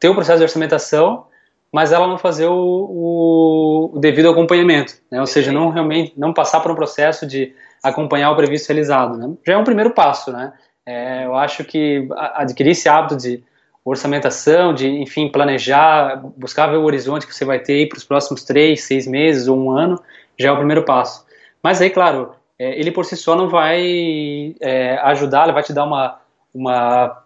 ter 0.00 0.08
o 0.08 0.10
um 0.10 0.14
processo 0.16 0.38
de 0.38 0.42
orçamentação, 0.42 1.26
mas 1.72 1.92
ela 1.92 2.08
não 2.08 2.18
fazer 2.18 2.46
o, 2.46 2.52
o, 2.52 3.90
o 3.94 3.98
devido 4.00 4.28
acompanhamento, 4.28 4.94
né? 5.08 5.20
ou 5.20 5.26
seja, 5.26 5.52
não 5.52 5.68
realmente 5.70 6.14
não 6.16 6.32
passar 6.32 6.58
por 6.58 6.72
um 6.72 6.74
processo 6.74 7.26
de 7.26 7.54
acompanhar 7.80 8.32
o 8.32 8.36
previsto 8.36 8.70
realizado. 8.70 9.16
Né? 9.16 9.34
Já 9.46 9.52
é 9.52 9.56
um 9.56 9.64
primeiro 9.64 9.92
passo. 9.92 10.32
Né? 10.32 10.52
É, 10.84 11.26
eu 11.26 11.36
acho 11.36 11.62
que 11.62 12.08
adquirir 12.34 12.70
esse 12.72 12.88
hábito 12.88 13.16
de 13.16 13.40
orçamentação, 13.88 14.74
de, 14.74 14.88
enfim, 14.88 15.28
planejar, 15.28 16.22
buscar 16.36 16.66
ver 16.68 16.76
o 16.76 16.84
horizonte 16.84 17.26
que 17.26 17.34
você 17.34 17.44
vai 17.44 17.58
ter 17.58 17.88
para 17.88 17.98
os 17.98 18.04
próximos 18.04 18.44
três, 18.44 18.82
seis 18.84 19.06
meses 19.06 19.48
ou 19.48 19.58
um 19.58 19.70
ano, 19.70 20.00
já 20.38 20.50
é 20.50 20.52
o 20.52 20.56
primeiro 20.56 20.84
passo. 20.84 21.24
Mas 21.62 21.80
aí, 21.80 21.90
claro, 21.90 22.32
é, 22.58 22.78
ele 22.78 22.90
por 22.90 23.04
si 23.04 23.16
só 23.16 23.36
não 23.36 23.48
vai 23.48 24.54
é, 24.60 24.98
ajudar, 25.02 25.44
ele 25.44 25.52
vai 25.52 25.62
te 25.62 25.72
dar 25.72 25.84
uma, 25.84 26.18
uma, 26.54 27.22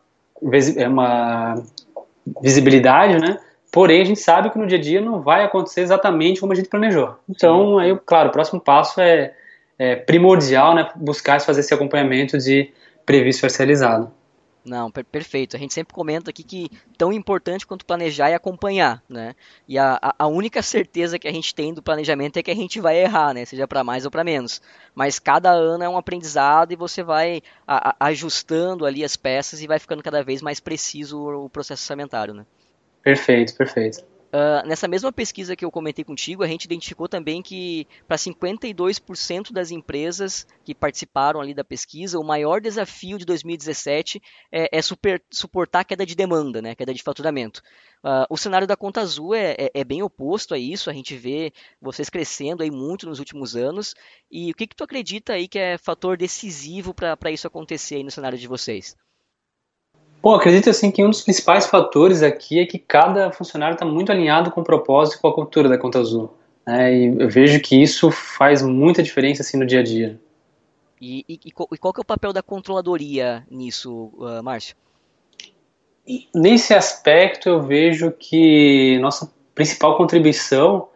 é, 0.77 0.89
uma 0.89 1.55
visibilidade, 2.41 3.19
né? 3.19 3.39
Porém, 3.73 4.03
a 4.03 4.05
gente 4.05 4.21
sabe 4.21 4.51
que 4.51 4.59
no 4.59 4.67
dia 4.67 4.77
a 4.77 4.81
dia 4.81 5.01
não 5.01 5.23
vai 5.23 5.45
acontecer 5.45 5.81
exatamente 5.81 6.41
como 6.41 6.53
a 6.53 6.55
gente 6.55 6.69
planejou. 6.69 7.17
Então, 7.29 7.79
aí, 7.79 7.99
claro, 8.05 8.29
o 8.29 8.33
próximo 8.33 8.61
passo 8.61 9.01
é, 9.01 9.33
é 9.79 9.97
primordial, 9.97 10.75
né? 10.75 10.91
Buscar 10.95 11.41
fazer 11.41 11.61
esse 11.61 11.73
acompanhamento 11.73 12.37
de 12.37 12.71
previsto 13.07 13.41
parcializado. 13.41 14.13
Não, 14.65 14.91
per 14.91 15.05
perfeito. 15.05 15.57
A 15.57 15.59
gente 15.59 15.75
sempre 15.75 15.93
comenta 15.93 16.31
aqui 16.31 16.45
que 16.45 16.71
tão 16.97 17.13
importante 17.13 17.67
quanto 17.67 17.85
planejar 17.85 18.29
é 18.29 18.35
acompanhar, 18.35 19.03
né? 19.09 19.35
E 19.67 19.77
a, 19.77 19.99
a 20.17 20.27
única 20.29 20.63
certeza 20.63 21.19
que 21.19 21.27
a 21.27 21.33
gente 21.33 21.53
tem 21.55 21.75
do 21.75 21.83
planejamento 21.83 22.37
é 22.37 22.43
que 22.43 22.51
a 22.51 22.55
gente 22.55 22.81
vai 22.81 22.97
errar, 22.99 23.35
né? 23.35 23.45
Seja 23.45 23.67
para 23.67 23.83
mais 23.83 24.05
ou 24.05 24.11
para 24.11 24.23
menos. 24.23 24.63
Mas 24.95 25.19
cada 25.19 25.51
ano 25.51 25.83
é 25.83 25.89
um 25.89 25.97
aprendizado 25.97 26.73
e 26.73 26.77
você 26.77 27.03
vai 27.03 27.43
a, 27.67 27.91
a, 27.91 28.07
ajustando 28.07 28.87
ali 28.87 29.05
as 29.05 29.17
peças 29.17 29.61
e 29.61 29.67
vai 29.67 29.81
ficando 29.81 30.03
cada 30.03 30.23
vez 30.23 30.41
mais 30.41 30.61
preciso 30.61 31.19
o, 31.19 31.47
o 31.47 31.51
processo 31.51 31.83
orçamentário, 31.83 32.33
né? 32.33 32.47
Perfeito, 33.03 33.57
perfeito. 33.57 34.12
Uh, 34.35 34.67
nessa 34.67 34.89
mesma 34.89 35.13
pesquisa 35.13 35.55
que 35.55 35.63
eu 35.63 35.71
comentei 35.71 36.03
contigo, 36.03 36.43
a 36.43 36.47
gente 36.47 36.65
identificou 36.65 37.07
também 37.07 37.43
que 37.43 37.87
para 38.09 38.17
52% 38.17 39.53
das 39.53 39.71
empresas 39.71 40.47
que 40.65 40.75
participaram 40.75 41.39
ali 41.39 41.53
da 41.53 41.63
pesquisa, 41.63 42.19
o 42.19 42.25
maior 42.25 42.59
desafio 42.59 43.19
de 43.19 43.27
2017 43.27 44.23
é, 44.51 44.79
é 44.79 44.81
super, 44.81 45.23
suportar 45.31 45.81
a 45.81 45.85
queda 45.85 46.07
de 46.07 46.15
demanda, 46.15 46.63
né, 46.63 46.75
queda 46.75 46.95
de 46.95 47.03
faturamento. 47.03 47.61
Uh, 48.03 48.25
o 48.31 48.39
cenário 48.39 48.67
da 48.67 48.75
conta 48.75 49.03
azul 49.03 49.35
é, 49.35 49.53
é, 49.53 49.71
é, 49.75 49.85
bem 49.85 50.03
oposto 50.03 50.55
a 50.55 50.59
isso, 50.59 50.89
a 50.89 50.95
gente 50.95 51.15
vê 51.15 51.53
vocês 51.79 52.09
crescendo 52.09 52.63
aí 52.63 52.71
muito 52.71 53.07
nos 53.07 53.19
últimos 53.19 53.55
anos. 53.55 53.95
E 54.31 54.51
o 54.51 54.55
que, 54.55 54.67
que 54.67 54.75
tu 54.75 54.83
acredita 54.83 55.35
aí 55.35 55.47
que 55.47 55.59
é 55.59 55.77
fator 55.77 56.17
decisivo 56.17 56.95
para 56.95 57.31
isso 57.31 57.47
acontecer 57.47 57.97
aí 57.97 58.03
no 58.03 58.11
cenário 58.11 58.39
de 58.39 58.49
vocês? 58.49 58.97
Bom, 60.23 60.37
acredito 60.37 60.71
assim 60.71 60.93
que 60.93 61.05
um 61.05 61.11
dos 61.11 61.23
principais 61.23 61.67
fatores 61.67 62.23
aqui 62.23 62.61
é 62.61 62.65
que 62.65 62.79
cada 62.79 63.33
funcionário 63.33 63.75
está 63.75 63.85
muito 63.85 64.13
alinhado 64.13 64.53
com 64.53 64.61
o 64.61 64.65
propósito 64.65 65.19
e 65.19 65.21
com 65.21 65.27
a 65.27 65.35
cultura 65.35 65.69
da 65.69 65.77
Conta 65.77 65.99
Azul. 65.99 66.33
Né? 66.65 66.95
E 66.95 67.07
eu 67.07 67.29
vejo 67.29 67.61
que 67.61 67.83
isso 67.83 68.09
faz 68.13 68.63
muita 68.63 69.03
diferença 69.03 69.43
assim 69.43 69.57
no 69.57 69.67
dia 69.67 69.81
a 69.81 69.83
dia. 69.83 70.21
E, 71.01 71.25
e, 71.29 71.41
e 71.45 71.51
qual 71.79 71.93
que 71.93 72.01
é 72.01 72.03
o 72.03 72.05
papel 72.05 72.33
da 72.33 72.41
controladoria 72.41 73.45
nisso, 73.51 74.13
uh, 74.15 74.41
Márcio? 74.45 74.77
Nesse 76.33 76.73
aspecto 76.73 77.49
eu 77.49 77.61
vejo 77.61 78.13
que 78.13 78.99
nossa 79.01 79.29
principal 79.57 79.97
contribuição 79.97 80.89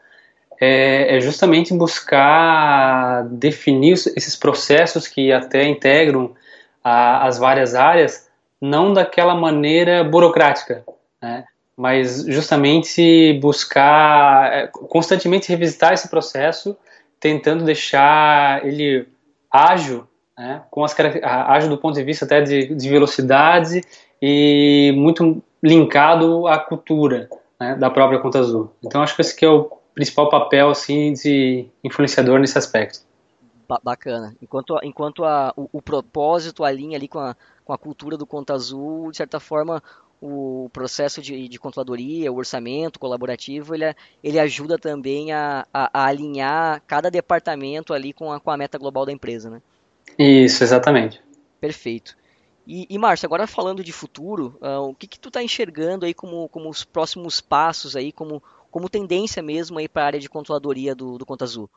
é, 0.60 1.16
é 1.16 1.20
justamente 1.20 1.74
buscar 1.74 3.24
definir 3.24 3.94
esses 3.94 4.36
processos 4.36 5.08
que 5.08 5.32
até 5.32 5.66
integram 5.66 6.32
a, 6.82 7.26
as 7.26 7.38
várias 7.38 7.74
áreas 7.74 8.25
não 8.60 8.92
daquela 8.92 9.34
maneira 9.34 10.02
burocrática, 10.04 10.84
né? 11.22 11.44
mas 11.76 12.24
justamente 12.26 13.34
buscar 13.40 14.52
é, 14.52 14.66
constantemente 14.66 15.48
revisitar 15.48 15.92
esse 15.92 16.08
processo, 16.08 16.76
tentando 17.20 17.64
deixar 17.64 18.64
ele 18.66 19.06
ágil, 19.50 20.06
né? 20.36 20.62
com 20.70 20.84
as 20.84 20.94
ágil 21.22 21.68
do 21.68 21.78
ponto 21.78 21.94
de 21.94 22.02
vista 22.02 22.24
até 22.24 22.40
de, 22.40 22.74
de 22.74 22.88
velocidade 22.88 23.82
e 24.20 24.92
muito 24.96 25.42
linkado 25.62 26.46
à 26.46 26.58
cultura 26.58 27.28
né? 27.60 27.74
da 27.76 27.90
própria 27.90 28.18
Conta 28.18 28.38
Azul. 28.38 28.72
Então 28.82 29.02
acho 29.02 29.14
que 29.14 29.20
esse 29.20 29.36
que 29.36 29.44
é 29.44 29.50
o 29.50 29.70
principal 29.94 30.28
papel 30.30 30.70
assim 30.70 31.12
de 31.12 31.66
influenciador 31.84 32.38
nesse 32.38 32.56
aspecto. 32.56 33.00
Bacana. 33.82 34.36
Enquanto, 34.40 34.78
enquanto 34.82 35.24
a, 35.24 35.52
o, 35.56 35.68
o 35.72 35.82
propósito 35.82 36.64
alinha 36.64 36.96
ali 36.96 37.08
com 37.08 37.18
a, 37.18 37.36
com 37.64 37.72
a 37.72 37.78
cultura 37.78 38.16
do 38.16 38.26
Conta 38.26 38.54
Azul, 38.54 39.10
de 39.10 39.16
certa 39.16 39.40
forma, 39.40 39.82
o 40.20 40.70
processo 40.72 41.20
de, 41.20 41.48
de 41.48 41.58
controladoria, 41.58 42.32
o 42.32 42.36
orçamento 42.36 42.98
colaborativo, 42.98 43.74
ele, 43.74 43.94
ele 44.22 44.38
ajuda 44.38 44.78
também 44.78 45.32
a, 45.32 45.66
a, 45.72 45.90
a, 45.92 46.06
alinhar 46.06 46.82
cada 46.86 47.10
departamento 47.10 47.92
ali 47.92 48.12
com 48.12 48.32
a, 48.32 48.40
com 48.40 48.50
a 48.50 48.56
meta 48.56 48.78
global 48.78 49.04
da 49.04 49.12
empresa, 49.12 49.50
né? 49.50 49.60
Isso, 50.18 50.62
exatamente. 50.62 51.22
Perfeito. 51.60 52.16
E, 52.66 52.86
e 52.90 52.98
Márcio, 52.98 53.26
agora 53.26 53.46
falando 53.46 53.84
de 53.84 53.92
futuro, 53.92 54.58
uh, 54.60 54.88
o 54.88 54.94
que, 54.94 55.06
que 55.06 55.20
tu 55.20 55.28
está 55.28 55.42
enxergando 55.42 56.04
aí 56.04 56.14
como, 56.14 56.48
como 56.48 56.68
os 56.68 56.84
próximos 56.84 57.40
passos 57.40 57.94
aí, 57.94 58.10
como, 58.10 58.42
como 58.70 58.88
tendência 58.88 59.42
mesmo 59.42 59.78
aí 59.78 59.88
para 59.88 60.02
a 60.02 60.06
área 60.06 60.20
de 60.20 60.28
controladoria 60.28 60.94
do, 60.94 61.18
do 61.18 61.26
Conta 61.26 61.44
Azul? 61.44 61.70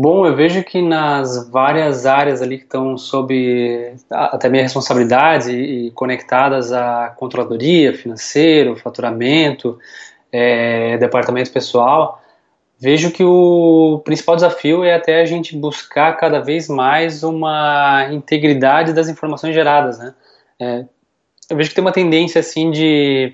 Bom, 0.00 0.24
eu 0.24 0.36
vejo 0.36 0.62
que 0.62 0.80
nas 0.80 1.50
várias 1.50 2.06
áreas 2.06 2.40
ali 2.40 2.58
que 2.58 2.62
estão 2.62 2.96
sob 2.96 3.96
até 4.08 4.48
minha 4.48 4.62
responsabilidade 4.62 5.50
e 5.50 5.90
conectadas 5.90 6.70
à 6.70 7.12
controladoria, 7.16 7.92
financeiro, 7.92 8.76
faturamento, 8.76 9.76
é, 10.30 10.96
departamento 10.98 11.50
pessoal, 11.50 12.22
vejo 12.78 13.10
que 13.10 13.24
o 13.24 14.00
principal 14.04 14.36
desafio 14.36 14.84
é 14.84 14.94
até 14.94 15.20
a 15.20 15.24
gente 15.24 15.56
buscar 15.56 16.16
cada 16.16 16.38
vez 16.38 16.68
mais 16.68 17.24
uma 17.24 18.06
integridade 18.12 18.92
das 18.92 19.08
informações 19.08 19.52
geradas, 19.52 19.98
né? 19.98 20.14
É, 20.60 20.84
eu 21.50 21.56
vejo 21.56 21.70
que 21.70 21.74
tem 21.74 21.82
uma 21.82 21.90
tendência 21.90 22.38
assim 22.38 22.70
de 22.70 23.32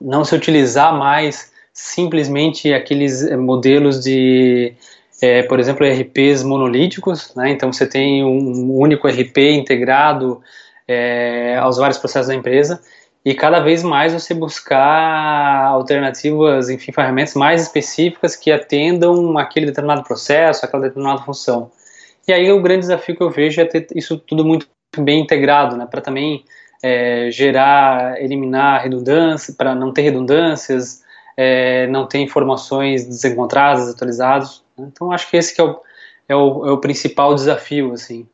não 0.00 0.24
se 0.24 0.36
utilizar 0.36 0.96
mais 0.96 1.52
simplesmente 1.72 2.72
aqueles 2.72 3.28
modelos 3.36 4.00
de 4.00 4.76
é, 5.20 5.42
por 5.42 5.60
exemplo, 5.60 5.86
RPs 5.86 6.42
monolíticos, 6.42 7.34
né? 7.34 7.50
então 7.50 7.72
você 7.72 7.86
tem 7.86 8.24
um 8.24 8.74
único 8.74 9.06
RP 9.06 9.38
integrado 9.52 10.40
é, 10.88 11.56
aos 11.58 11.76
vários 11.76 11.98
processos 11.98 12.28
da 12.28 12.34
empresa 12.34 12.80
e 13.24 13.34
cada 13.34 13.60
vez 13.60 13.82
mais 13.82 14.14
você 14.14 14.32
buscar 14.32 15.66
alternativas, 15.66 16.70
enfim, 16.70 16.90
ferramentas 16.90 17.34
mais 17.34 17.62
específicas 17.62 18.34
que 18.34 18.50
atendam 18.50 19.36
aquele 19.36 19.66
determinado 19.66 20.02
processo, 20.02 20.64
aquela 20.64 20.84
determinada 20.84 21.22
função. 21.22 21.70
E 22.26 22.32
aí 22.32 22.50
o 22.50 22.62
grande 22.62 22.80
desafio 22.80 23.16
que 23.16 23.22
eu 23.22 23.30
vejo 23.30 23.60
é 23.60 23.64
ter 23.64 23.86
isso 23.94 24.16
tudo 24.18 24.44
muito 24.44 24.66
bem 24.98 25.20
integrado, 25.20 25.76
né, 25.76 25.86
para 25.88 26.00
também 26.00 26.44
é, 26.82 27.28
gerar, 27.30 28.20
eliminar 28.22 28.82
redundâncias, 28.82 29.54
para 29.54 29.74
não 29.74 29.92
ter 29.92 30.02
redundâncias, 30.02 31.02
é, 31.36 31.86
não 31.88 32.06
ter 32.06 32.18
informações 32.18 33.04
desencontradas, 33.04 33.88
atualizadas. 33.88 34.59
Então, 34.86 35.12
acho 35.12 35.28
que 35.30 35.36
esse 35.36 35.54
que 35.54 35.60
é 35.60 35.64
o, 35.64 35.80
é 36.28 36.36
o, 36.36 36.66
é 36.66 36.72
o 36.72 36.78
principal 36.78 37.34
desafio, 37.34 37.92
assim. 37.92 38.28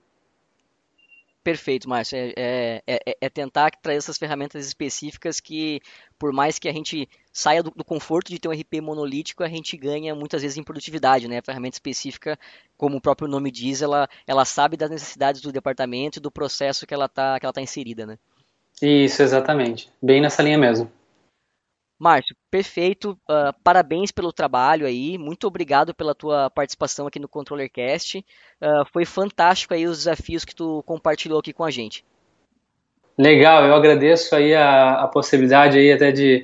Perfeito, 1.46 1.88
Márcio. 1.88 2.18
É, 2.18 2.32
é, 2.36 2.82
é, 3.06 3.16
é, 3.20 3.28
tentar 3.28 3.70
trazer 3.80 3.98
essas 3.98 4.18
ferramentas 4.18 4.66
específicas 4.66 5.38
que, 5.38 5.80
por 6.18 6.32
mais 6.32 6.58
que 6.58 6.68
a 6.68 6.72
gente 6.72 7.08
saia 7.32 7.62
do, 7.62 7.70
do, 7.70 7.84
conforto 7.84 8.30
de 8.30 8.40
ter 8.40 8.48
um 8.48 8.52
RP 8.52 8.80
monolítico, 8.82 9.44
a 9.44 9.48
gente 9.48 9.76
ganha 9.76 10.12
muitas 10.12 10.42
vezes 10.42 10.58
em 10.58 10.64
produtividade, 10.64 11.28
né? 11.28 11.38
A 11.38 11.42
ferramenta 11.42 11.76
específica, 11.76 12.36
como 12.76 12.96
o 12.96 13.00
próprio 13.00 13.28
nome 13.28 13.52
diz, 13.52 13.80
ela, 13.80 14.08
ela 14.26 14.44
sabe 14.44 14.76
das 14.76 14.90
necessidades 14.90 15.40
do 15.40 15.52
departamento 15.52 16.18
e 16.18 16.20
do 16.20 16.32
processo 16.32 16.84
que 16.84 16.92
ela 16.92 17.06
está 17.06 17.38
tá 17.38 17.62
inserida, 17.62 18.04
né? 18.04 18.18
Isso, 18.82 19.22
exatamente. 19.22 19.88
Bem 20.02 20.20
nessa 20.20 20.42
linha 20.42 20.58
mesmo. 20.58 20.90
Márcio, 21.98 22.36
perfeito. 22.50 23.18
Uh, 23.28 23.52
parabéns 23.64 24.12
pelo 24.12 24.32
trabalho 24.32 24.86
aí. 24.86 25.16
Muito 25.16 25.46
obrigado 25.46 25.94
pela 25.94 26.14
tua 26.14 26.50
participação 26.50 27.06
aqui 27.06 27.18
no 27.18 27.28
ControllerCast. 27.28 28.18
Uh, 28.18 28.84
foi 28.92 29.04
fantástico 29.04 29.72
aí 29.72 29.86
os 29.86 29.98
desafios 29.98 30.44
que 30.44 30.54
tu 30.54 30.82
compartilhou 30.84 31.38
aqui 31.38 31.52
com 31.52 31.64
a 31.64 31.70
gente. 31.70 32.04
Legal, 33.18 33.64
eu 33.64 33.74
agradeço 33.74 34.36
aí 34.36 34.54
a, 34.54 35.04
a 35.04 35.08
possibilidade 35.08 35.78
aí 35.78 35.90
até 35.90 36.12
de, 36.12 36.42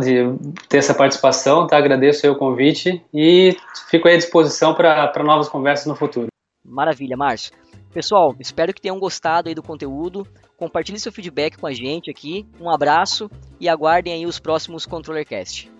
de, 0.00 0.66
ter 0.68 0.76
essa 0.76 0.92
participação, 0.92 1.66
tá? 1.66 1.78
Agradeço 1.78 2.26
aí 2.26 2.30
o 2.30 2.36
convite 2.36 3.02
e 3.14 3.56
fico 3.88 4.06
aí 4.08 4.14
à 4.14 4.18
disposição 4.18 4.74
para 4.74 5.24
novas 5.24 5.48
conversas 5.48 5.86
no 5.86 5.96
futuro. 5.96 6.26
Maravilha, 6.62 7.16
Márcio. 7.16 7.61
Pessoal, 7.92 8.34
espero 8.40 8.72
que 8.72 8.80
tenham 8.80 8.98
gostado 8.98 9.48
aí 9.48 9.54
do 9.54 9.62
conteúdo. 9.62 10.26
Compartilhe 10.56 10.98
seu 10.98 11.12
feedback 11.12 11.58
com 11.58 11.66
a 11.66 11.72
gente 11.72 12.10
aqui. 12.10 12.46
Um 12.58 12.70
abraço 12.70 13.30
e 13.60 13.68
aguardem 13.68 14.14
aí 14.14 14.26
os 14.26 14.40
próximos 14.40 14.86
ControllerCast. 14.86 15.70